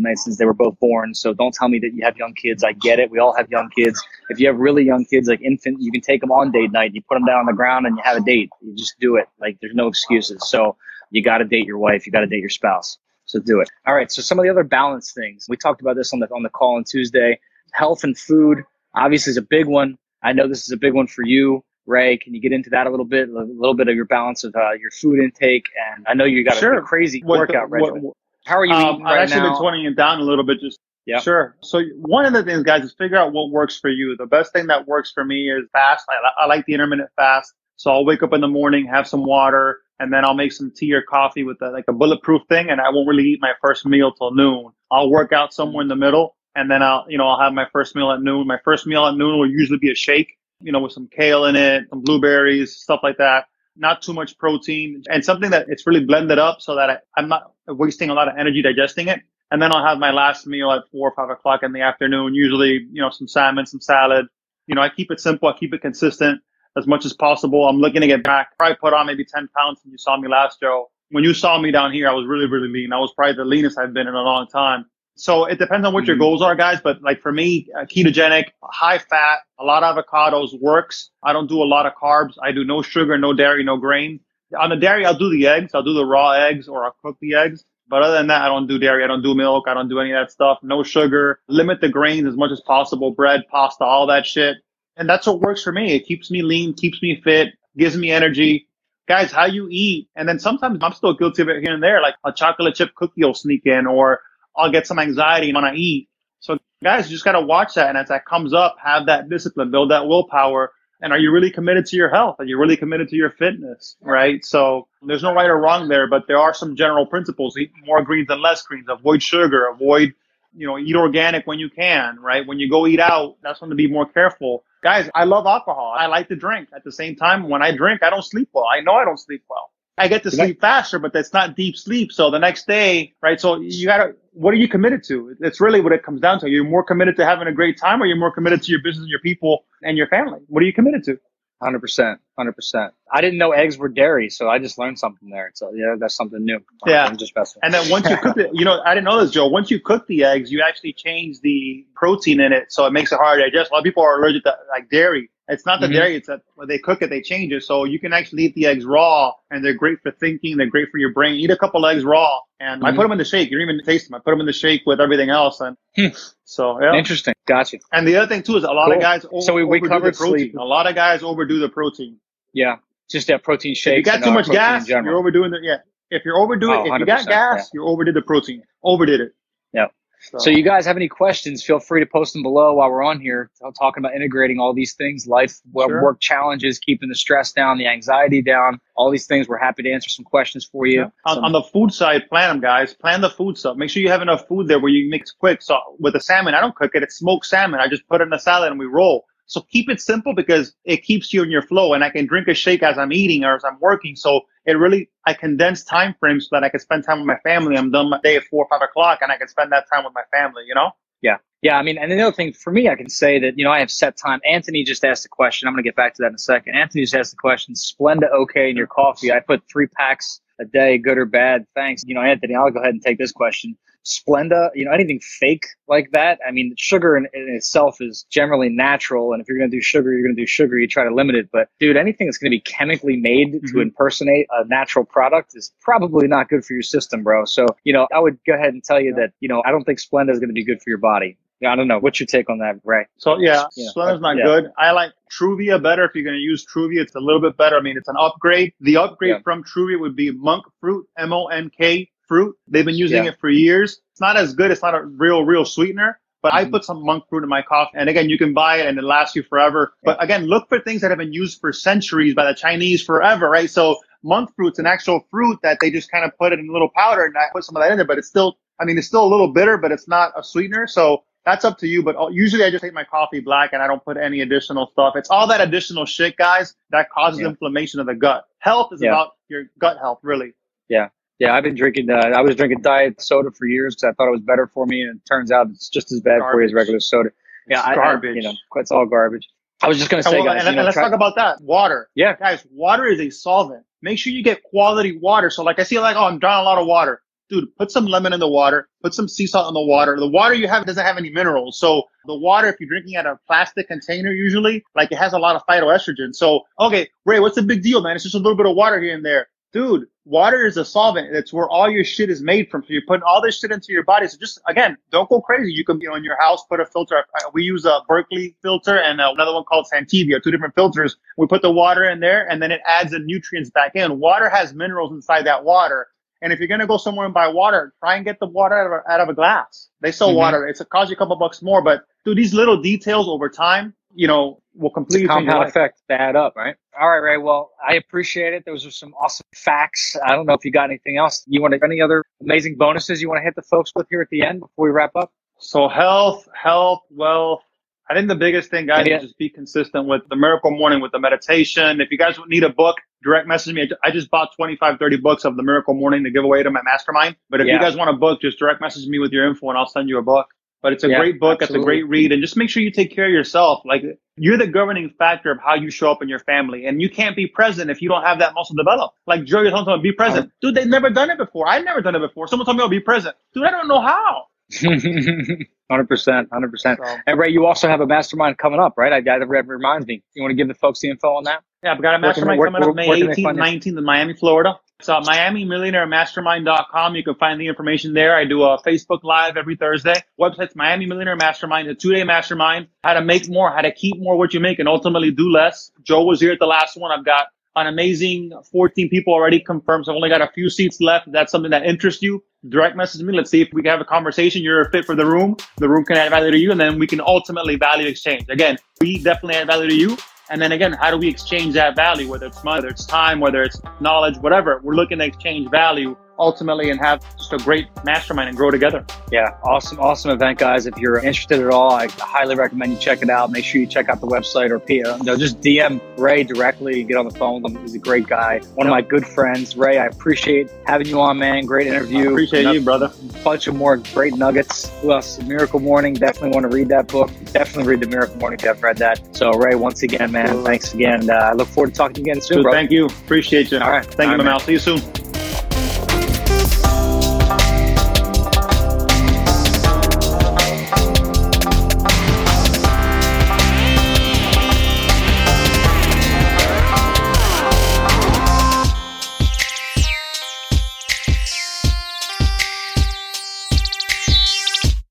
night 0.00 0.18
since 0.18 0.38
they 0.38 0.44
were 0.44 0.54
both 0.54 0.78
born. 0.78 1.14
So 1.14 1.34
don't 1.34 1.52
tell 1.52 1.68
me 1.68 1.78
that 1.80 1.92
you 1.94 2.04
have 2.04 2.16
young 2.16 2.34
kids. 2.34 2.62
I 2.62 2.72
get 2.72 3.00
it. 3.00 3.10
We 3.10 3.18
all 3.18 3.34
have 3.36 3.50
young 3.50 3.68
kids. 3.76 4.00
If 4.28 4.38
you 4.38 4.46
have 4.46 4.56
really 4.56 4.84
young 4.84 5.04
kids, 5.04 5.28
like 5.28 5.40
infant, 5.40 5.78
you 5.80 5.90
can 5.90 6.00
take 6.00 6.20
them 6.20 6.30
on 6.30 6.52
date 6.52 6.70
night. 6.70 6.94
You 6.94 7.02
put 7.02 7.16
them 7.16 7.24
down 7.24 7.40
on 7.40 7.46
the 7.46 7.52
ground 7.52 7.86
and 7.86 7.96
you 7.96 8.02
have 8.04 8.16
a 8.16 8.20
date. 8.20 8.50
You 8.60 8.76
just 8.76 8.98
do 9.00 9.16
it. 9.16 9.28
Like 9.40 9.58
there's 9.60 9.74
no 9.74 9.88
excuses. 9.88 10.48
So 10.48 10.76
you 11.10 11.22
got 11.22 11.38
to 11.38 11.44
date 11.44 11.66
your 11.66 11.78
wife. 11.78 12.06
You 12.06 12.12
got 12.12 12.20
to 12.20 12.26
date 12.26 12.40
your 12.40 12.48
spouse. 12.48 12.98
So 13.28 13.38
do 13.38 13.60
it. 13.60 13.68
All 13.86 13.94
right. 13.94 14.10
So 14.10 14.22
some 14.22 14.38
of 14.38 14.44
the 14.44 14.50
other 14.50 14.64
balance 14.64 15.12
things 15.12 15.46
we 15.48 15.56
talked 15.56 15.80
about 15.80 15.96
this 15.96 16.12
on 16.12 16.18
the 16.18 16.26
on 16.34 16.42
the 16.42 16.48
call 16.48 16.76
on 16.76 16.84
Tuesday. 16.84 17.38
Health 17.72 18.02
and 18.02 18.18
food 18.18 18.64
obviously 18.94 19.30
is 19.30 19.36
a 19.36 19.42
big 19.42 19.66
one. 19.66 19.98
I 20.22 20.32
know 20.32 20.48
this 20.48 20.62
is 20.62 20.72
a 20.72 20.76
big 20.76 20.94
one 20.94 21.06
for 21.06 21.22
you, 21.22 21.62
Ray. 21.86 22.16
Can 22.16 22.34
you 22.34 22.40
get 22.40 22.52
into 22.52 22.70
that 22.70 22.86
a 22.86 22.90
little 22.90 23.04
bit? 23.04 23.28
A 23.28 23.32
little 23.32 23.74
bit 23.74 23.88
of 23.88 23.94
your 23.94 24.06
balance 24.06 24.44
of 24.44 24.56
uh, 24.56 24.72
your 24.72 24.90
food 24.90 25.20
intake, 25.20 25.66
and 25.94 26.06
I 26.08 26.14
know 26.14 26.24
you 26.24 26.42
got 26.42 26.56
sure. 26.56 26.78
a, 26.78 26.82
crazy 26.82 27.22
what, 27.22 27.38
workout 27.40 27.70
regimen. 27.70 28.12
How 28.46 28.58
are 28.58 28.64
you 28.64 28.72
um, 28.72 28.94
eating 28.94 29.04
right 29.04 29.18
I've 29.18 29.22
actually 29.24 29.42
now? 29.42 29.50
been 29.50 29.58
toning 29.58 29.84
it 29.84 29.94
down 29.94 30.20
a 30.20 30.22
little 30.22 30.44
bit. 30.44 30.60
Just 30.60 30.78
yeah. 31.04 31.20
Sure. 31.20 31.54
So 31.62 31.82
one 31.96 32.24
of 32.24 32.32
the 32.32 32.42
things, 32.42 32.62
guys, 32.62 32.82
is 32.84 32.94
figure 32.94 33.18
out 33.18 33.32
what 33.32 33.50
works 33.50 33.78
for 33.78 33.90
you. 33.90 34.16
The 34.18 34.26
best 34.26 34.52
thing 34.52 34.66
that 34.68 34.88
works 34.88 35.12
for 35.12 35.24
me 35.24 35.50
is 35.50 35.64
fast. 35.72 36.06
I, 36.08 36.44
I 36.44 36.46
like 36.46 36.64
the 36.64 36.74
intermittent 36.74 37.10
fast. 37.16 37.52
So 37.76 37.90
I'll 37.90 38.04
wake 38.04 38.22
up 38.22 38.32
in 38.32 38.40
the 38.40 38.48
morning, 38.48 38.86
have 38.86 39.06
some 39.06 39.24
water, 39.24 39.80
and 39.98 40.12
then 40.12 40.24
I'll 40.24 40.34
make 40.34 40.52
some 40.52 40.72
tea 40.74 40.92
or 40.92 41.02
coffee 41.02 41.44
with 41.44 41.60
a, 41.62 41.70
like 41.70 41.84
a 41.88 41.92
bulletproof 41.92 42.42
thing, 42.48 42.70
and 42.70 42.80
I 42.80 42.90
won't 42.90 43.08
really 43.08 43.24
eat 43.24 43.40
my 43.40 43.52
first 43.60 43.84
meal 43.86 44.12
till 44.12 44.34
noon. 44.34 44.70
I'll 44.90 45.10
work 45.10 45.32
out 45.32 45.52
somewhere 45.52 45.82
in 45.82 45.88
the 45.88 45.96
middle, 45.96 46.36
and 46.54 46.70
then 46.70 46.82
I'll, 46.82 47.04
you 47.08 47.18
know, 47.18 47.26
I'll 47.26 47.40
have 47.40 47.52
my 47.52 47.66
first 47.72 47.96
meal 47.96 48.10
at 48.12 48.22
noon. 48.22 48.46
My 48.46 48.58
first 48.64 48.86
meal 48.86 49.06
at 49.06 49.14
noon 49.14 49.38
will 49.38 49.50
usually 49.50 49.78
be 49.78 49.90
a 49.90 49.94
shake, 49.94 50.36
you 50.60 50.72
know, 50.72 50.80
with 50.80 50.92
some 50.92 51.08
kale 51.08 51.44
in 51.46 51.56
it, 51.56 51.84
some 51.90 52.02
blueberries, 52.02 52.76
stuff 52.76 53.00
like 53.02 53.18
that. 53.18 53.46
Not 53.76 54.02
too 54.02 54.12
much 54.12 54.38
protein, 54.38 55.02
and 55.08 55.24
something 55.24 55.50
that 55.50 55.66
it's 55.68 55.86
really 55.86 56.04
blended 56.04 56.38
up 56.38 56.60
so 56.60 56.74
that 56.76 56.90
I, 56.90 56.98
I'm 57.16 57.28
not 57.28 57.52
wasting 57.66 58.10
a 58.10 58.14
lot 58.14 58.28
of 58.28 58.36
energy 58.36 58.62
digesting 58.62 59.08
it. 59.08 59.20
And 59.50 59.62
then 59.62 59.72
I'll 59.72 59.84
have 59.84 59.98
my 59.98 60.10
last 60.10 60.46
meal 60.46 60.70
at 60.72 60.82
four 60.90 61.10
or 61.10 61.14
five 61.14 61.30
o'clock 61.30 61.62
in 61.62 61.72
the 61.72 61.80
afternoon. 61.80 62.34
Usually, 62.34 62.86
you 62.92 63.00
know, 63.00 63.10
some 63.10 63.28
salmon, 63.28 63.66
some 63.66 63.80
salad. 63.80 64.26
You 64.66 64.74
know, 64.74 64.82
I 64.82 64.90
keep 64.90 65.10
it 65.10 65.20
simple. 65.20 65.48
I 65.48 65.56
keep 65.58 65.72
it 65.72 65.80
consistent 65.80 66.42
as 66.78 66.86
much 66.86 67.04
as 67.04 67.12
possible. 67.12 67.68
I'm 67.68 67.76
looking 67.76 68.00
to 68.00 68.06
get 68.06 68.22
back. 68.22 68.56
Probably 68.58 68.76
put 68.76 68.94
on 68.94 69.06
maybe 69.06 69.24
10 69.24 69.48
pounds 69.56 69.80
when 69.82 69.92
you 69.92 69.98
saw 69.98 70.16
me 70.16 70.28
last, 70.28 70.60
Joe. 70.60 70.90
When 71.10 71.24
you 71.24 71.34
saw 71.34 71.60
me 71.60 71.70
down 71.70 71.92
here, 71.92 72.08
I 72.08 72.12
was 72.12 72.26
really, 72.26 72.46
really 72.46 72.68
lean. 72.68 72.92
I 72.92 72.98
was 72.98 73.12
probably 73.14 73.34
the 73.34 73.44
leanest 73.44 73.78
I've 73.78 73.92
been 73.92 74.06
in 74.06 74.14
a 74.14 74.22
long 74.22 74.46
time. 74.46 74.86
So 75.16 75.46
it 75.46 75.58
depends 75.58 75.84
on 75.84 75.92
what 75.92 76.02
mm-hmm. 76.02 76.08
your 76.08 76.16
goals 76.16 76.42
are, 76.42 76.54
guys. 76.54 76.78
But 76.82 77.02
like 77.02 77.20
for 77.20 77.32
me, 77.32 77.66
uh, 77.76 77.84
ketogenic, 77.84 78.46
high 78.62 78.98
fat, 78.98 79.40
a 79.58 79.64
lot 79.64 79.82
of 79.82 79.96
avocados 79.96 80.58
works. 80.60 81.10
I 81.22 81.32
don't 81.32 81.48
do 81.48 81.62
a 81.62 81.64
lot 81.64 81.86
of 81.86 81.94
carbs. 82.00 82.34
I 82.42 82.52
do 82.52 82.64
no 82.64 82.82
sugar, 82.82 83.18
no 83.18 83.32
dairy, 83.32 83.64
no 83.64 83.76
grain. 83.76 84.20
On 84.58 84.70
the 84.70 84.76
dairy, 84.76 85.04
I'll 85.04 85.18
do 85.18 85.28
the 85.30 85.46
eggs. 85.46 85.74
I'll 85.74 85.82
do 85.82 85.92
the 85.92 86.06
raw 86.06 86.30
eggs 86.30 86.68
or 86.68 86.84
I'll 86.84 86.96
cook 87.02 87.16
the 87.20 87.34
eggs. 87.34 87.64
But 87.88 88.02
other 88.02 88.14
than 88.14 88.26
that, 88.28 88.42
I 88.42 88.48
don't 88.48 88.66
do 88.66 88.78
dairy. 88.78 89.02
I 89.02 89.06
don't 89.06 89.22
do 89.22 89.34
milk. 89.34 89.66
I 89.66 89.74
don't 89.74 89.88
do 89.88 89.98
any 89.98 90.12
of 90.12 90.22
that 90.22 90.30
stuff. 90.30 90.58
No 90.62 90.82
sugar. 90.82 91.40
Limit 91.48 91.80
the 91.80 91.88
grains 91.88 92.26
as 92.26 92.36
much 92.36 92.52
as 92.52 92.60
possible. 92.60 93.10
Bread, 93.10 93.42
pasta, 93.50 93.84
all 93.84 94.06
that 94.06 94.26
shit. 94.26 94.58
And 94.98 95.08
that's 95.08 95.26
what 95.26 95.40
works 95.40 95.62
for 95.62 95.72
me. 95.72 95.94
It 95.94 96.06
keeps 96.06 96.30
me 96.30 96.42
lean, 96.42 96.74
keeps 96.74 97.00
me 97.00 97.20
fit, 97.22 97.54
gives 97.76 97.96
me 97.96 98.10
energy. 98.10 98.68
Guys, 99.06 99.32
how 99.32 99.46
you 99.46 99.68
eat. 99.70 100.08
And 100.16 100.28
then 100.28 100.38
sometimes 100.38 100.80
I'm 100.82 100.92
still 100.92 101.14
guilty 101.14 101.42
of 101.42 101.48
it 101.48 101.62
here 101.62 101.72
and 101.72 101.82
there. 101.82 102.02
Like 102.02 102.16
a 102.26 102.32
chocolate 102.32 102.74
chip 102.74 102.94
cookie 102.94 103.24
will 103.24 103.32
sneak 103.32 103.64
in 103.64 103.86
or 103.86 104.20
I'll 104.56 104.70
get 104.70 104.86
some 104.86 104.98
anxiety 104.98 105.54
when 105.54 105.64
I 105.64 105.74
eat. 105.74 106.08
So 106.40 106.58
guys, 106.82 107.06
you 107.06 107.14
just 107.14 107.24
got 107.24 107.32
to 107.32 107.40
watch 107.40 107.74
that. 107.74 107.88
And 107.88 107.96
as 107.96 108.08
that 108.08 108.26
comes 108.26 108.52
up, 108.52 108.76
have 108.84 109.06
that 109.06 109.30
discipline, 109.30 109.70
build 109.70 109.92
that 109.92 110.06
willpower. 110.06 110.72
And 111.00 111.12
are 111.12 111.18
you 111.18 111.30
really 111.30 111.52
committed 111.52 111.86
to 111.86 111.96
your 111.96 112.10
health? 112.10 112.36
Are 112.40 112.44
you 112.44 112.58
really 112.58 112.76
committed 112.76 113.08
to 113.10 113.16
your 113.16 113.30
fitness? 113.30 113.96
Right. 114.02 114.44
So 114.44 114.88
there's 115.00 115.22
no 115.22 115.32
right 115.32 115.48
or 115.48 115.56
wrong 115.56 115.86
there, 115.86 116.08
but 116.08 116.24
there 116.26 116.38
are 116.38 116.52
some 116.52 116.74
general 116.74 117.06
principles. 117.06 117.56
Eat 117.56 117.70
more 117.84 118.02
greens 118.02 118.26
than 118.26 118.42
less 118.42 118.62
greens. 118.62 118.86
Avoid 118.88 119.22
sugar. 119.22 119.68
Avoid, 119.68 120.14
you 120.54 120.66
know, 120.66 120.78
eat 120.78 120.96
organic 120.96 121.46
when 121.46 121.58
you 121.58 121.70
can, 121.70 122.18
right? 122.20 122.46
When 122.46 122.58
you 122.58 122.68
go 122.70 122.86
eat 122.86 123.00
out, 123.00 123.36
that's 123.42 123.60
when 123.60 123.70
to 123.70 123.76
be 123.76 123.88
more 123.88 124.06
careful. 124.06 124.64
Guys, 124.82 125.10
I 125.14 125.24
love 125.24 125.46
alcohol. 125.46 125.94
I 125.96 126.06
like 126.06 126.28
to 126.28 126.36
drink. 126.36 126.68
At 126.74 126.84
the 126.84 126.92
same 126.92 127.16
time, 127.16 127.48
when 127.48 127.62
I 127.62 127.76
drink, 127.76 128.02
I 128.02 128.10
don't 128.10 128.24
sleep 128.24 128.48
well. 128.52 128.66
I 128.66 128.80
know 128.80 128.92
I 128.92 129.04
don't 129.04 129.18
sleep 129.18 129.42
well. 129.48 129.70
I 129.98 130.06
get 130.06 130.22
to 130.22 130.30
sleep 130.30 130.60
faster, 130.60 130.98
but 131.00 131.12
that's 131.12 131.32
not 131.32 131.56
deep 131.56 131.76
sleep. 131.76 132.12
So 132.12 132.30
the 132.30 132.38
next 132.38 132.68
day, 132.68 133.14
right? 133.20 133.40
So 133.40 133.56
you 133.56 133.86
gotta, 133.86 134.14
what 134.32 134.54
are 134.54 134.56
you 134.56 134.68
committed 134.68 135.02
to? 135.08 135.34
It's 135.40 135.60
really 135.60 135.80
what 135.80 135.92
it 135.92 136.04
comes 136.04 136.20
down 136.20 136.38
to. 136.40 136.48
You're 136.48 136.64
more 136.64 136.84
committed 136.84 137.16
to 137.16 137.24
having 137.26 137.48
a 137.48 137.52
great 137.52 137.78
time 137.78 138.00
or 138.00 138.06
you're 138.06 138.16
more 138.16 138.32
committed 138.32 138.62
to 138.62 138.70
your 138.70 138.80
business 138.80 139.02
and 139.02 139.10
your 139.10 139.20
people 139.20 139.64
and 139.82 139.96
your 139.98 140.06
family? 140.06 140.38
What 140.46 140.62
are 140.62 140.66
you 140.66 140.72
committed 140.72 141.02
to? 141.04 141.18
Hundred 141.60 141.80
percent, 141.80 142.20
hundred 142.38 142.56
percent. 142.56 142.94
I 143.12 143.20
didn't 143.20 143.38
know 143.38 143.52
eggs 143.52 143.76
were 143.76 143.88
dairy, 143.88 144.30
so 144.30 144.48
I 144.48 144.58
just 144.58 144.78
learned 144.78 144.98
something 144.98 145.28
there. 145.28 145.50
So 145.54 145.72
yeah, 145.74 145.96
that's 145.98 146.14
something 146.14 146.42
new. 146.42 146.60
Yeah, 146.86 147.04
I'm 147.04 147.16
just 147.16 147.34
messing. 147.36 147.60
And 147.62 147.74
then 147.74 147.90
once 147.90 148.08
you 148.08 148.16
cook 148.16 148.38
it, 148.38 148.50
you 148.54 148.64
know, 148.64 148.80
I 148.84 148.94
didn't 148.94 149.04
know 149.04 149.20
this, 149.20 149.32
Joe. 149.32 149.48
Once 149.48 149.70
you 149.70 149.80
cook 149.80 150.06
the 150.06 150.24
eggs, 150.24 150.50
you 150.50 150.62
actually 150.66 150.94
change 150.94 151.40
the 151.40 151.86
protein 151.94 152.40
in 152.40 152.52
it, 152.52 152.72
so 152.72 152.86
it 152.86 152.92
makes 152.92 153.12
it 153.12 153.16
hard 153.16 153.40
to 153.40 153.50
digest. 153.50 153.70
A 153.70 153.74
lot 153.74 153.80
of 153.80 153.84
people 153.84 154.02
are 154.02 154.18
allergic 154.18 154.44
to 154.44 154.56
like 154.70 154.88
dairy. 154.88 155.30
It's 155.50 155.64
not 155.64 155.80
the 155.80 155.86
mm-hmm. 155.86 155.94
dairy; 155.94 156.16
it's 156.16 156.26
that 156.26 156.42
when 156.56 156.68
they 156.68 156.78
cook 156.78 157.00
it, 157.00 157.08
they 157.08 157.22
change 157.22 157.52
it. 157.52 157.62
So 157.62 157.84
you 157.84 157.98
can 157.98 158.12
actually 158.12 158.44
eat 158.44 158.54
the 158.54 158.66
eggs 158.66 158.84
raw, 158.84 159.32
and 159.50 159.64
they're 159.64 159.74
great 159.74 160.00
for 160.02 160.12
thinking. 160.12 160.58
They're 160.58 160.66
great 160.66 160.90
for 160.90 160.98
your 160.98 161.12
brain. 161.12 161.36
Eat 161.36 161.50
a 161.50 161.56
couple 161.56 161.86
eggs 161.86 162.04
raw, 162.04 162.40
and 162.60 162.82
mm-hmm. 162.82 162.86
I 162.86 162.94
put 162.94 163.02
them 163.02 163.12
in 163.12 163.18
the 163.18 163.24
shake. 163.24 163.50
You 163.50 163.58
don't 163.58 163.68
even 163.68 163.84
taste 163.84 164.08
them. 164.08 164.14
I 164.14 164.18
put 164.18 164.32
them 164.32 164.40
in 164.40 164.46
the 164.46 164.52
shake 164.52 164.82
with 164.84 165.00
everything 165.00 165.30
else, 165.30 165.60
and 165.60 165.76
hmm. 165.96 166.08
so 166.44 166.80
yeah. 166.82 166.94
Interesting. 166.94 167.34
Gotcha. 167.46 167.78
And 167.92 168.06
the 168.06 168.16
other 168.16 168.28
thing 168.28 168.42
too 168.42 168.58
is 168.58 168.64
a 168.64 168.66
lot 168.66 168.86
cool. 168.86 168.96
of 168.96 169.00
guys. 169.00 169.24
Over, 169.24 169.40
so 169.40 169.54
we, 169.54 169.64
we 169.64 169.80
covered 169.80 170.14
protein. 170.14 170.50
Sleep. 170.50 170.58
A 170.58 170.62
lot 170.62 170.86
of 170.86 170.94
guys 170.94 171.22
overdo 171.22 171.58
the 171.58 171.70
protein. 171.70 172.20
Yeah, 172.52 172.76
just 173.10 173.26
that 173.28 173.42
protein 173.42 173.74
shake. 173.74 173.96
you 173.98 174.02
got 174.02 174.22
too 174.22 174.32
much 174.32 174.48
gas, 174.48 174.88
you're 174.88 175.16
overdoing 175.16 175.52
it. 175.54 175.60
Yeah, 175.62 175.78
if 176.10 176.24
you're 176.24 176.38
overdoing, 176.38 176.80
oh, 176.80 176.94
if 176.94 177.00
you 177.00 177.06
got 177.06 177.26
gas, 177.26 177.70
yeah. 177.72 177.80
you 177.80 177.86
overdid 177.86 178.14
the 178.14 178.22
protein. 178.22 178.62
Overdid 178.82 179.20
it. 179.20 179.32
Yeah. 179.72 179.86
So. 180.20 180.38
so. 180.38 180.50
you 180.50 180.64
guys 180.64 180.84
have 180.86 180.96
any 180.96 181.08
questions? 181.08 181.62
Feel 181.62 181.78
free 181.78 182.00
to 182.00 182.06
post 182.06 182.32
them 182.32 182.42
below 182.42 182.74
while 182.74 182.90
we're 182.90 183.04
on 183.04 183.20
here, 183.20 183.50
talking 183.78 184.02
about 184.02 184.16
integrating 184.16 184.58
all 184.58 184.74
these 184.74 184.94
things, 184.94 185.26
life, 185.26 185.58
sure. 185.72 186.02
work 186.02 186.20
challenges, 186.20 186.78
keeping 186.78 187.08
the 187.08 187.14
stress 187.14 187.52
down, 187.52 187.78
the 187.78 187.86
anxiety 187.86 188.42
down, 188.42 188.80
all 188.96 189.10
these 189.10 189.26
things. 189.26 189.48
We're 189.48 189.58
happy 189.58 189.82
to 189.84 189.92
answer 189.92 190.10
some 190.10 190.24
questions 190.24 190.64
for 190.64 190.86
you. 190.86 191.00
Yeah. 191.00 191.10
On, 191.24 191.44
on, 191.44 191.52
the 191.52 191.62
food 191.62 191.92
side, 191.92 192.28
plan 192.28 192.48
them, 192.48 192.60
guys. 192.60 192.94
Plan 192.94 193.20
the 193.20 193.30
food 193.30 193.58
stuff. 193.58 193.76
Make 193.76 193.90
sure 193.90 194.02
you 194.02 194.10
have 194.10 194.22
enough 194.22 194.48
food 194.48 194.66
there 194.66 194.80
where 194.80 194.90
you 194.90 195.08
mix 195.08 195.30
quick. 195.30 195.62
So 195.62 195.78
with 196.00 196.14
the 196.14 196.20
salmon, 196.20 196.54
I 196.54 196.60
don't 196.60 196.74
cook 196.74 196.92
it. 196.94 197.02
It's 197.02 197.16
smoked 197.16 197.46
salmon. 197.46 197.80
I 197.80 197.88
just 197.88 198.06
put 198.08 198.20
it 198.20 198.24
in 198.24 198.32
a 198.32 198.40
salad 198.40 198.70
and 198.70 198.78
we 198.78 198.86
roll. 198.86 199.26
So 199.48 199.62
keep 199.62 199.88
it 199.88 200.00
simple 200.00 200.34
because 200.34 200.74
it 200.84 201.02
keeps 201.02 201.32
you 201.32 201.42
in 201.42 201.50
your 201.50 201.62
flow 201.62 201.94
and 201.94 202.04
I 202.04 202.10
can 202.10 202.26
drink 202.26 202.48
a 202.48 202.54
shake 202.54 202.82
as 202.82 202.98
I'm 202.98 203.12
eating 203.12 203.44
or 203.44 203.56
as 203.56 203.64
I'm 203.64 203.80
working. 203.80 204.14
So 204.14 204.42
it 204.66 204.72
really, 204.72 205.10
I 205.26 205.32
condense 205.32 205.84
time 205.84 206.14
frames 206.20 206.48
so 206.48 206.56
that 206.56 206.64
I 206.64 206.68
can 206.68 206.80
spend 206.80 207.04
time 207.04 207.18
with 207.18 207.26
my 207.26 207.38
family. 207.38 207.76
I'm 207.76 207.90
done 207.90 208.10
my 208.10 208.20
day 208.22 208.36
at 208.36 208.44
four 208.44 208.64
or 208.64 208.68
five 208.68 208.86
o'clock 208.86 209.20
and 209.22 209.32
I 209.32 209.38
can 209.38 209.48
spend 209.48 209.72
that 209.72 209.86
time 209.92 210.04
with 210.04 210.12
my 210.14 210.22
family, 210.30 210.64
you 210.68 210.74
know? 210.74 210.90
Yeah. 211.22 211.38
Yeah, 211.62 211.76
I 211.76 211.82
mean, 211.82 211.98
and 211.98 212.12
the 212.12 212.20
other 212.20 212.36
thing 212.36 212.52
for 212.52 212.70
me, 212.70 212.88
I 212.88 212.94
can 212.94 213.08
say 213.08 213.40
that, 213.40 213.58
you 213.58 213.64
know, 213.64 213.72
I 213.72 213.80
have 213.80 213.90
set 213.90 214.16
time. 214.16 214.40
Anthony 214.48 214.84
just 214.84 215.04
asked 215.04 215.24
a 215.24 215.28
question. 215.28 215.66
I'm 215.66 215.74
going 215.74 215.82
to 215.82 215.88
get 215.88 215.96
back 215.96 216.14
to 216.14 216.22
that 216.22 216.28
in 216.28 216.34
a 216.34 216.38
second. 216.38 216.76
Anthony 216.76 217.02
just 217.02 217.14
asked 217.14 217.32
the 217.32 217.38
question 217.38 217.74
Splenda 217.74 218.30
okay 218.30 218.70
in 218.70 218.76
your 218.76 218.86
coffee? 218.86 219.32
I 219.32 219.40
put 219.40 219.62
three 219.68 219.88
packs 219.88 220.40
a 220.60 220.64
day, 220.64 220.98
good 220.98 221.18
or 221.18 221.26
bad. 221.26 221.66
Thanks. 221.74 222.02
You 222.06 222.14
know, 222.14 222.22
Anthony, 222.22 222.54
I'll 222.54 222.70
go 222.70 222.80
ahead 222.80 222.94
and 222.94 223.02
take 223.02 223.18
this 223.18 223.32
question. 223.32 223.76
Splenda, 224.04 224.70
you 224.74 224.86
know, 224.86 224.92
anything 224.92 225.20
fake 225.20 225.66
like 225.86 226.10
that. 226.12 226.38
I 226.46 226.50
mean, 226.50 226.74
sugar 226.78 227.16
in, 227.16 227.26
in 227.34 227.54
itself 227.54 227.98
is 228.00 228.24
generally 228.30 228.70
natural. 228.70 229.32
And 229.32 229.42
if 229.42 229.48
you're 229.48 229.58
going 229.58 229.70
to 229.70 229.76
do 229.76 229.82
sugar, 229.82 230.12
you're 230.12 230.22
going 230.22 230.34
to 230.34 230.40
do 230.40 230.46
sugar. 230.46 230.78
You 230.78 230.88
try 230.88 231.04
to 231.04 231.14
limit 231.14 231.34
it. 231.34 231.50
But 231.52 231.68
dude, 231.78 231.96
anything 231.96 232.26
that's 232.26 232.38
going 232.38 232.50
to 232.50 232.56
be 232.56 232.60
chemically 232.60 233.16
made 233.16 233.54
mm-hmm. 233.54 233.66
to 233.66 233.80
impersonate 233.80 234.46
a 234.50 234.66
natural 234.66 235.04
product 235.04 235.52
is 235.54 235.72
probably 235.80 236.26
not 236.26 236.48
good 236.48 236.64
for 236.64 236.72
your 236.72 236.82
system, 236.82 237.22
bro. 237.22 237.44
So, 237.44 237.66
you 237.84 237.92
know, 237.92 238.06
I 238.14 238.18
would 238.18 238.38
go 238.46 238.54
ahead 238.54 238.72
and 238.72 238.82
tell 238.82 239.00
you 239.00 239.14
that, 239.16 239.32
you 239.40 239.48
know, 239.48 239.62
I 239.66 239.70
don't 239.70 239.84
think 239.84 239.98
Splenda 240.00 240.30
is 240.30 240.38
going 240.38 240.48
to 240.48 240.54
be 240.54 240.64
good 240.64 240.80
for 240.80 240.88
your 240.88 240.98
body. 240.98 241.36
Yeah, 241.60 241.72
I 241.72 241.76
don't 241.76 241.88
know. 241.88 241.98
What's 241.98 242.20
your 242.20 242.26
take 242.26 242.48
on 242.48 242.58
that, 242.58 242.76
Ray? 242.84 243.06
So 243.16 243.38
yeah, 243.38 243.64
yeah. 243.76 243.90
Splenda's 243.94 244.20
not 244.20 244.36
yeah. 244.36 244.44
good. 244.44 244.70
I 244.78 244.92
like 244.92 245.12
Truvia 245.32 245.82
better. 245.82 246.04
If 246.04 246.14
you're 246.14 246.24
going 246.24 246.36
to 246.36 246.40
use 246.40 246.64
Truvia, 246.64 247.00
it's 247.00 247.14
a 247.14 247.20
little 247.20 247.40
bit 247.40 247.56
better. 247.56 247.76
I 247.76 247.80
mean, 247.80 247.96
it's 247.96 248.08
an 248.08 248.16
upgrade. 248.18 248.74
The 248.80 248.96
upgrade 248.98 249.30
yeah. 249.30 249.42
from 249.42 249.64
Truvia 249.64 249.98
would 249.98 250.14
be 250.14 250.30
monk 250.30 250.64
fruit, 250.80 251.06
M 251.18 251.32
O 251.32 251.46
N 251.46 251.70
K 251.76 252.10
fruit. 252.28 252.56
They've 252.68 252.84
been 252.84 252.94
using 252.94 253.24
it 253.24 253.40
for 253.40 253.48
years. 253.48 254.00
It's 254.12 254.20
not 254.20 254.36
as 254.36 254.54
good. 254.54 254.70
It's 254.70 254.82
not 254.82 254.94
a 254.94 255.04
real, 255.04 255.44
real 255.44 255.64
sweetener. 255.64 256.20
But 256.40 256.52
mm-hmm. 256.52 256.68
I 256.68 256.70
put 256.70 256.84
some 256.84 257.04
monk 257.04 257.24
fruit 257.28 257.42
in 257.42 257.48
my 257.48 257.62
coffee. 257.62 257.98
And 257.98 258.08
again, 258.08 258.28
you 258.28 258.38
can 258.38 258.54
buy 258.54 258.76
it 258.76 258.86
and 258.86 258.96
it 258.96 259.02
lasts 259.02 259.34
you 259.34 259.42
forever. 259.42 259.94
But 260.04 260.22
again, 260.22 260.46
look 260.46 260.68
for 260.68 260.78
things 260.78 261.00
that 261.00 261.10
have 261.10 261.18
been 261.18 261.32
used 261.32 261.60
for 261.60 261.72
centuries 261.72 262.34
by 262.34 262.44
the 262.44 262.54
Chinese 262.54 263.02
forever, 263.02 263.50
right? 263.50 263.68
So 263.68 263.96
monk 264.22 264.50
fruit's 264.54 264.78
an 264.78 264.86
actual 264.86 265.26
fruit 265.32 265.58
that 265.64 265.78
they 265.80 265.90
just 265.90 266.10
kind 266.10 266.24
of 266.24 266.36
put 266.38 266.52
it 266.52 266.60
in 266.60 266.68
a 266.68 266.72
little 266.72 266.90
powder 266.94 267.24
and 267.24 267.36
I 267.36 267.46
put 267.52 267.64
some 267.64 267.76
of 267.76 267.82
that 267.82 267.90
in 267.90 267.98
there, 267.98 268.06
but 268.06 268.18
it's 268.18 268.28
still, 268.28 268.56
I 268.78 268.84
mean, 268.84 268.98
it's 268.98 269.08
still 269.08 269.24
a 269.24 269.26
little 269.26 269.52
bitter, 269.52 269.78
but 269.78 269.90
it's 269.90 270.06
not 270.06 270.32
a 270.36 270.44
sweetener. 270.44 270.86
So 270.86 271.24
that's 271.48 271.64
up 271.64 271.78
to 271.78 271.86
you. 271.86 272.02
But 272.02 272.16
usually 272.32 272.64
I 272.64 272.70
just 272.70 272.82
take 272.82 272.92
my 272.92 273.04
coffee 273.04 273.40
black 273.40 273.72
and 273.72 273.82
I 273.82 273.86
don't 273.86 274.04
put 274.04 274.16
any 274.16 274.40
additional 274.40 274.88
stuff. 274.92 275.14
It's 275.16 275.30
all 275.30 275.46
that 275.48 275.60
additional 275.60 276.04
shit, 276.04 276.36
guys, 276.36 276.74
that 276.90 277.10
causes 277.10 277.40
yeah. 277.40 277.48
inflammation 277.48 278.00
of 278.00 278.06
the 278.06 278.14
gut. 278.14 278.44
Health 278.58 278.92
is 278.92 279.00
yeah. 279.02 279.10
about 279.10 279.32
your 279.48 279.64
gut 279.78 279.98
health, 279.98 280.20
really. 280.22 280.52
Yeah. 280.88 281.08
Yeah, 281.38 281.54
I've 281.54 281.62
been 281.62 281.76
drinking. 281.76 282.10
Uh, 282.10 282.16
I 282.16 282.40
was 282.40 282.56
drinking 282.56 282.82
diet 282.82 283.20
soda 283.20 283.50
for 283.52 283.64
years 283.66 283.94
because 283.94 284.10
I 284.10 284.12
thought 284.14 284.26
it 284.26 284.32
was 284.32 284.40
better 284.40 284.66
for 284.66 284.86
me, 284.86 285.02
and 285.02 285.16
it 285.16 285.22
turns 285.24 285.52
out 285.52 285.68
it's 285.70 285.88
just 285.88 286.10
as 286.10 286.20
bad 286.20 286.40
garbage. 286.40 286.52
for 286.52 286.60
you 286.60 286.66
as 286.66 286.74
regular 286.74 286.98
soda. 287.00 287.30
Yeah, 287.68 287.80
I, 287.80 287.94
garbage. 287.94 288.30
I, 288.30 288.34
you 288.34 288.42
know, 288.42 288.54
it's 288.74 288.90
all 288.90 289.06
garbage. 289.06 289.46
I 289.80 289.86
was 289.86 289.98
just 289.98 290.10
going 290.10 290.20
to 290.20 290.28
say, 290.28 290.36
and, 290.36 290.44
guys, 290.44 290.66
and, 290.66 290.74
know, 290.74 290.82
let's 290.82 290.94
try- 290.94 291.04
talk 291.04 291.12
about 291.12 291.36
that. 291.36 291.60
Water. 291.60 292.08
Yeah, 292.16 292.34
guys, 292.36 292.66
water 292.72 293.06
is 293.06 293.20
a 293.20 293.30
solvent. 293.30 293.84
Make 294.02 294.18
sure 294.18 294.32
you 294.32 294.42
get 294.42 294.64
quality 294.64 295.16
water. 295.16 295.48
So, 295.50 295.62
like, 295.62 295.78
I 295.78 295.84
see, 295.84 296.00
like, 296.00 296.16
oh, 296.16 296.24
I'm 296.24 296.40
drawing 296.40 296.60
a 296.60 296.64
lot 296.64 296.78
of 296.78 296.88
water. 296.88 297.22
Dude, 297.48 297.74
put 297.76 297.90
some 297.90 298.06
lemon 298.06 298.32
in 298.32 298.40
the 298.40 298.48
water. 298.48 298.88
Put 299.02 299.14
some 299.14 299.28
sea 299.28 299.46
salt 299.46 299.68
in 299.68 299.74
the 299.74 299.80
water. 299.80 300.16
The 300.18 300.28
water 300.28 300.54
you 300.54 300.68
have 300.68 300.84
doesn't 300.84 301.04
have 301.04 301.16
any 301.16 301.30
minerals. 301.30 301.78
So 301.78 302.02
the 302.26 302.36
water, 302.36 302.68
if 302.68 302.76
you're 302.78 302.88
drinking 302.88 303.16
out 303.16 303.26
of 303.26 303.36
a 303.36 303.40
plastic 303.46 303.88
container, 303.88 304.30
usually, 304.30 304.84
like, 304.94 305.10
it 305.12 305.18
has 305.18 305.32
a 305.32 305.38
lot 305.38 305.56
of 305.56 305.62
phytoestrogen. 305.66 306.34
So, 306.34 306.62
okay, 306.78 307.08
Ray, 307.24 307.40
what's 307.40 307.56
the 307.56 307.62
big 307.62 307.82
deal, 307.82 308.02
man? 308.02 308.16
It's 308.16 308.24
just 308.24 308.34
a 308.34 308.38
little 308.38 308.56
bit 308.56 308.66
of 308.66 308.76
water 308.76 309.00
here 309.00 309.14
and 309.14 309.24
there 309.24 309.48
dude, 309.72 310.06
water 310.24 310.66
is 310.66 310.76
a 310.76 310.84
solvent. 310.84 311.28
That's 311.32 311.52
where 311.52 311.68
all 311.68 311.90
your 311.90 312.04
shit 312.04 312.30
is 312.30 312.42
made 312.42 312.70
from. 312.70 312.82
So 312.82 312.88
you're 312.90 313.02
putting 313.06 313.22
all 313.22 313.40
this 313.40 313.58
shit 313.58 313.70
into 313.70 313.92
your 313.92 314.04
body. 314.04 314.26
So 314.28 314.38
just 314.38 314.60
again, 314.66 314.96
don't 315.10 315.28
go 315.28 315.40
crazy. 315.40 315.72
You 315.72 315.84
can, 315.84 316.00
you 316.00 316.08
know, 316.08 316.14
in 316.14 316.24
your 316.24 316.40
house, 316.40 316.64
put 316.68 316.80
a 316.80 316.86
filter. 316.86 317.18
Uh, 317.18 317.22
uh, 317.46 317.50
we 317.52 317.62
use 317.62 317.84
a 317.84 318.00
Berkey 318.08 318.54
filter 318.62 318.98
and 318.98 319.20
uh, 319.20 319.30
another 319.32 319.54
one 319.54 319.64
called 319.64 319.86
Santevia, 319.92 320.42
two 320.42 320.50
different 320.50 320.74
filters. 320.74 321.16
We 321.36 321.46
put 321.46 321.62
the 321.62 321.70
water 321.70 322.04
in 322.04 322.20
there 322.20 322.48
and 322.48 322.62
then 322.62 322.72
it 322.72 322.80
adds 322.86 323.12
the 323.12 323.18
nutrients 323.18 323.70
back 323.70 323.92
in. 323.94 324.18
Water 324.18 324.48
has 324.48 324.74
minerals 324.74 325.12
inside 325.12 325.46
that 325.46 325.64
water. 325.64 326.08
And 326.40 326.52
if 326.52 326.58
you're 326.58 326.68
going 326.68 326.80
to 326.80 326.86
go 326.86 326.96
somewhere 326.96 327.24
and 327.24 327.34
buy 327.34 327.48
water, 327.48 327.92
try 328.00 328.16
and 328.16 328.24
get 328.24 328.38
the 328.38 328.46
water 328.46 328.78
out 328.78 328.86
of 328.86 328.92
a, 328.92 329.10
out 329.10 329.20
of 329.20 329.28
a 329.28 329.34
glass. 329.34 329.88
They 330.00 330.12
sell 330.12 330.28
mm-hmm. 330.28 330.36
water. 330.36 330.68
It's 330.68 330.80
a 330.80 330.84
cost 330.84 331.10
you 331.10 331.16
a 331.16 331.18
couple 331.18 331.36
bucks 331.36 331.62
more, 331.62 331.82
but 331.82 332.04
dude, 332.24 332.38
these 332.38 332.54
little 332.54 332.80
details 332.80 333.28
over 333.28 333.48
time, 333.48 333.94
you 334.14 334.26
know, 334.26 334.60
will 334.74 334.90
completely 334.90 335.26
the 335.26 335.32
compound 335.32 335.68
effect 335.68 336.00
to 336.08 336.20
add 336.20 336.36
up, 336.36 336.54
right? 336.56 336.76
All 336.98 337.08
right, 337.08 337.18
Ray. 337.18 337.38
Well, 337.38 337.72
I 337.86 337.94
appreciate 337.94 338.54
it. 338.54 338.64
Those 338.64 338.86
are 338.86 338.90
some 338.90 339.12
awesome 339.14 339.44
facts. 339.54 340.16
I 340.24 340.34
don't 340.34 340.46
know 340.46 340.54
if 340.54 340.64
you 340.64 340.70
got 340.70 340.90
anything 340.90 341.16
else. 341.16 341.44
You 341.46 341.60
want 341.60 341.74
to, 341.74 341.80
any 341.84 342.00
other 342.00 342.24
amazing 342.40 342.76
bonuses 342.76 343.20
you 343.20 343.28
want 343.28 343.38
to 343.38 343.44
hit 343.44 343.54
the 343.54 343.62
folks 343.62 343.92
with 343.94 344.06
here 344.08 344.20
at 344.20 344.28
the 344.30 344.42
end 344.42 344.60
before 344.60 344.86
we 344.86 344.90
wrap 344.90 345.16
up? 345.16 345.32
So 345.58 345.88
health, 345.88 346.48
health, 346.54 347.02
wealth. 347.10 347.62
I 348.10 348.14
think 348.14 348.28
the 348.28 348.34
biggest 348.34 348.70
thing, 348.70 348.86
guys, 348.86 349.06
yeah. 349.06 349.16
is 349.16 349.22
just 349.24 349.38
be 349.38 349.50
consistent 349.50 350.06
with 350.06 350.22
the 350.30 350.36
miracle 350.36 350.70
morning, 350.70 351.00
with 351.00 351.12
the 351.12 351.18
meditation. 351.18 352.00
If 352.00 352.10
you 352.10 352.16
guys 352.16 352.38
need 352.46 352.64
a 352.64 352.70
book, 352.70 352.96
direct 353.22 353.46
message 353.46 353.74
me. 353.74 353.88
I 354.02 354.10
just 354.10 354.30
bought 354.30 354.54
25, 354.56 354.98
30 354.98 355.16
books 355.18 355.44
of 355.44 355.56
the 355.56 355.62
miracle 355.62 355.94
morning 355.94 356.24
to 356.24 356.30
give 356.30 356.44
away 356.44 356.62
to 356.62 356.70
my 356.70 356.80
mastermind. 356.82 357.36
But 357.50 357.60
if 357.60 357.66
yeah. 357.66 357.74
you 357.74 357.80
guys 357.80 357.96
want 357.96 358.08
a 358.08 358.14
book, 358.14 358.40
just 358.40 358.58
direct 358.58 358.80
message 358.80 359.06
me 359.06 359.18
with 359.18 359.32
your 359.32 359.46
info 359.46 359.68
and 359.68 359.78
I'll 359.78 359.88
send 359.88 360.08
you 360.08 360.18
a 360.18 360.22
book. 360.22 360.46
But 360.80 360.92
it's 360.92 361.02
a 361.02 361.08
yeah, 361.08 361.18
great 361.18 361.40
book. 361.40 361.60
Absolutely. 361.60 361.80
It's 361.80 361.84
a 361.84 361.86
great 361.86 362.08
read. 362.08 362.32
And 362.32 362.40
just 362.40 362.56
make 362.56 362.70
sure 362.70 362.82
you 362.82 362.92
take 362.92 363.14
care 363.14 363.26
of 363.26 363.32
yourself. 363.32 363.82
Like 363.84 364.04
you're 364.36 364.56
the 364.56 364.68
governing 364.68 365.12
factor 365.18 365.50
of 365.50 365.58
how 365.58 365.74
you 365.74 365.90
show 365.90 366.10
up 366.10 366.22
in 366.22 366.28
your 366.28 366.38
family. 366.38 366.86
And 366.86 367.02
you 367.02 367.10
can't 367.10 367.34
be 367.34 367.46
present 367.46 367.90
if 367.90 368.00
you 368.00 368.08
don't 368.08 368.22
have 368.22 368.38
that 368.38 368.54
muscle 368.54 368.76
developed. 368.76 369.18
Like 369.26 369.44
Joe, 369.44 369.62
you're 369.62 369.70
talking 369.70 369.92
about 369.92 370.02
be 370.02 370.12
present. 370.12 370.52
Dude, 370.62 370.76
they've 370.76 370.86
never 370.86 371.10
done 371.10 371.30
it 371.30 371.38
before. 371.38 371.66
I've 371.68 371.84
never 371.84 372.00
done 372.00 372.14
it 372.14 372.20
before. 372.20 372.46
Someone 372.46 372.64
told 372.64 372.78
me, 372.78 372.84
oh, 372.84 372.88
be 372.88 373.00
present. 373.00 373.36
Dude, 373.52 373.64
I 373.64 373.70
don't 373.70 373.88
know 373.88 374.00
how. 374.00 374.44
Hundred 375.90 376.08
percent, 376.08 376.48
hundred 376.52 376.70
percent. 376.70 377.00
And 377.26 377.38
Ray, 377.38 377.50
you 377.50 377.64
also 377.64 377.88
have 377.88 378.00
a 378.00 378.06
mastermind 378.06 378.58
coming 378.58 378.80
up, 378.80 378.94
right? 378.98 379.12
I 379.12 379.22
got 379.22 379.40
it 379.40 379.48
reminds 379.48 380.06
me. 380.06 380.22
You 380.34 380.42
want 380.42 380.50
to 380.50 380.56
give 380.56 380.68
the 380.68 380.74
folks 380.74 381.00
the 381.00 381.08
info 381.08 381.28
on 381.28 381.44
that? 381.44 381.62
Yeah, 381.82 381.92
I've 381.92 382.02
got 382.02 382.16
a 382.16 382.18
mastermind 382.18 382.62
coming 382.62 382.82
up 382.82 382.94
May 382.94 383.08
18th, 383.08 383.56
19th 383.56 383.98
in 383.98 384.04
Miami, 384.04 384.34
Florida. 384.34 384.78
It's 384.98 385.08
uh, 385.08 385.20
MiamiMillionaireMastermind.com. 385.20 387.14
You 387.14 387.22
can 387.22 387.36
find 387.36 387.60
the 387.60 387.68
information 387.68 388.14
there. 388.14 388.36
I 388.36 388.44
do 388.44 388.64
a 388.64 388.82
Facebook 388.82 389.20
Live 389.22 389.56
every 389.56 389.76
Thursday. 389.76 390.16
Website's 390.40 390.74
Miami 390.74 391.06
Millionaire 391.06 391.36
Mastermind, 391.36 391.88
a 391.88 391.94
two-day 391.94 392.24
mastermind. 392.24 392.88
How 393.04 393.14
to 393.14 393.22
make 393.22 393.48
more, 393.48 393.70
how 393.70 393.82
to 393.82 393.92
keep 393.92 394.18
more 394.18 394.36
what 394.36 394.52
you 394.52 394.60
make, 394.60 394.80
and 394.80 394.88
ultimately 394.88 395.30
do 395.30 395.48
less. 395.50 395.92
Joe 396.02 396.24
was 396.24 396.40
here 396.40 396.52
at 396.52 396.58
the 396.58 396.66
last 396.66 396.96
one. 396.96 397.12
I've 397.16 397.24
got 397.24 397.46
an 397.76 397.86
amazing 397.86 398.52
14 398.72 399.08
people 399.08 399.32
already 399.32 399.60
confirmed. 399.60 400.06
So 400.06 400.12
I've 400.12 400.16
only 400.16 400.30
got 400.30 400.42
a 400.42 400.50
few 400.52 400.68
seats 400.68 401.00
left. 401.00 401.28
If 401.28 401.32
that's 401.32 401.52
something 401.52 401.70
that 401.70 401.84
interests 401.86 402.20
you, 402.20 402.42
direct 402.68 402.96
message 402.96 403.22
me. 403.22 403.36
Let's 403.36 403.50
see 403.50 403.60
if 403.60 403.68
we 403.72 403.82
can 403.82 403.90
have 403.90 404.00
a 404.00 404.04
conversation. 404.04 404.62
You're 404.62 404.82
a 404.82 404.90
fit 404.90 405.04
for 405.04 405.14
the 405.14 405.26
room. 405.26 405.56
The 405.76 405.88
room 405.88 406.04
can 406.04 406.16
add 406.16 406.30
value 406.30 406.50
to 406.50 406.58
you, 406.58 406.70
and 406.72 406.80
then 406.80 406.98
we 406.98 407.06
can 407.06 407.20
ultimately 407.20 407.76
value 407.76 408.06
exchange. 408.06 408.46
Again, 408.48 408.78
we 409.00 409.22
definitely 409.22 409.54
add 409.56 409.66
value 409.66 409.88
to 409.88 409.94
you. 409.94 410.16
And 410.50 410.60
then 410.60 410.72
again, 410.72 410.94
how 410.94 411.10
do 411.10 411.18
we 411.18 411.28
exchange 411.28 411.74
that 411.74 411.94
value, 411.94 412.28
whether 412.28 412.46
it's 412.46 412.64
money, 412.64 412.80
whether 412.80 412.88
it's 412.88 413.04
time, 413.04 413.38
whether 413.38 413.62
it's 413.62 413.80
knowledge, 414.00 414.38
whatever? 414.38 414.80
We're 414.82 414.94
looking 414.94 415.18
to 415.18 415.24
exchange 415.26 415.70
value 415.70 416.16
ultimately 416.38 416.90
and 416.90 417.00
have 417.00 417.22
just 417.36 417.52
a 417.52 417.58
great 417.58 417.88
mastermind 418.04 418.48
and 418.48 418.56
grow 418.56 418.70
together. 418.70 419.04
Yeah, 419.30 419.56
awesome, 419.62 419.98
awesome 420.00 420.30
event, 420.30 420.58
guys. 420.58 420.86
If 420.86 420.96
you're 420.98 421.18
interested 421.18 421.60
at 421.60 421.70
all, 421.70 421.92
I 421.92 422.08
highly 422.18 422.54
recommend 422.54 422.92
you 422.92 422.98
check 422.98 423.22
it 423.22 423.30
out. 423.30 423.50
Make 423.50 423.64
sure 423.64 423.80
you 423.80 423.86
check 423.86 424.08
out 424.08 424.20
the 424.20 424.26
website 424.26 424.70
or 424.70 424.78
you 424.88 425.02
know, 425.24 425.36
just 425.36 425.60
DM 425.60 426.00
Ray 426.18 426.44
directly. 426.44 427.02
Get 427.04 427.16
on 427.16 427.28
the 427.28 427.34
phone 427.38 427.62
with 427.62 427.74
him. 427.74 427.82
He's 427.82 427.94
a 427.94 427.98
great 427.98 428.26
guy. 428.26 428.60
One 428.74 428.86
of 428.86 428.90
my 428.90 429.02
good 429.02 429.26
friends. 429.26 429.76
Ray, 429.76 429.98
I 429.98 430.06
appreciate 430.06 430.70
having 430.86 431.06
you 431.06 431.20
on, 431.20 431.38
man. 431.38 431.66
Great 431.66 431.86
interview. 431.86 432.28
I 432.28 432.30
appreciate 432.30 432.72
you, 432.72 432.80
brother. 432.80 433.12
Bunch 433.44 433.66
of 433.66 433.74
more 433.74 433.96
great 433.96 434.34
nuggets. 434.34 434.90
Who 435.00 435.12
else? 435.12 435.40
Miracle 435.42 435.80
Morning. 435.80 436.14
Definitely 436.14 436.50
want 436.50 436.70
to 436.70 436.76
read 436.76 436.88
that 436.88 437.08
book. 437.08 437.30
Definitely 437.52 437.84
read 437.84 438.00
the 438.00 438.08
Miracle 438.08 438.36
Morning 438.36 438.58
if 438.58 438.62
you 438.62 438.68
haven't 438.68 438.82
read 438.82 438.96
that. 438.98 439.36
So, 439.36 439.50
Ray, 439.52 439.74
once 439.74 440.02
again, 440.02 440.32
man, 440.32 440.64
thanks 440.64 440.94
again. 440.94 441.28
Uh, 441.28 441.34
I 441.34 441.52
look 441.52 441.68
forward 441.68 441.94
to 441.94 441.98
talking 441.98 442.20
again 442.20 442.40
soon, 442.40 442.62
Dude, 442.62 442.72
Thank 442.72 442.90
you. 442.90 443.06
Appreciate 443.06 443.70
you. 443.70 443.78
All 443.78 443.90
right. 443.90 444.04
Thank 444.04 444.30
all 444.30 444.38
you, 444.38 444.38
right, 444.38 444.44
Mal. 444.44 444.60
See 444.60 444.72
you 444.72 444.78
soon. 444.78 445.27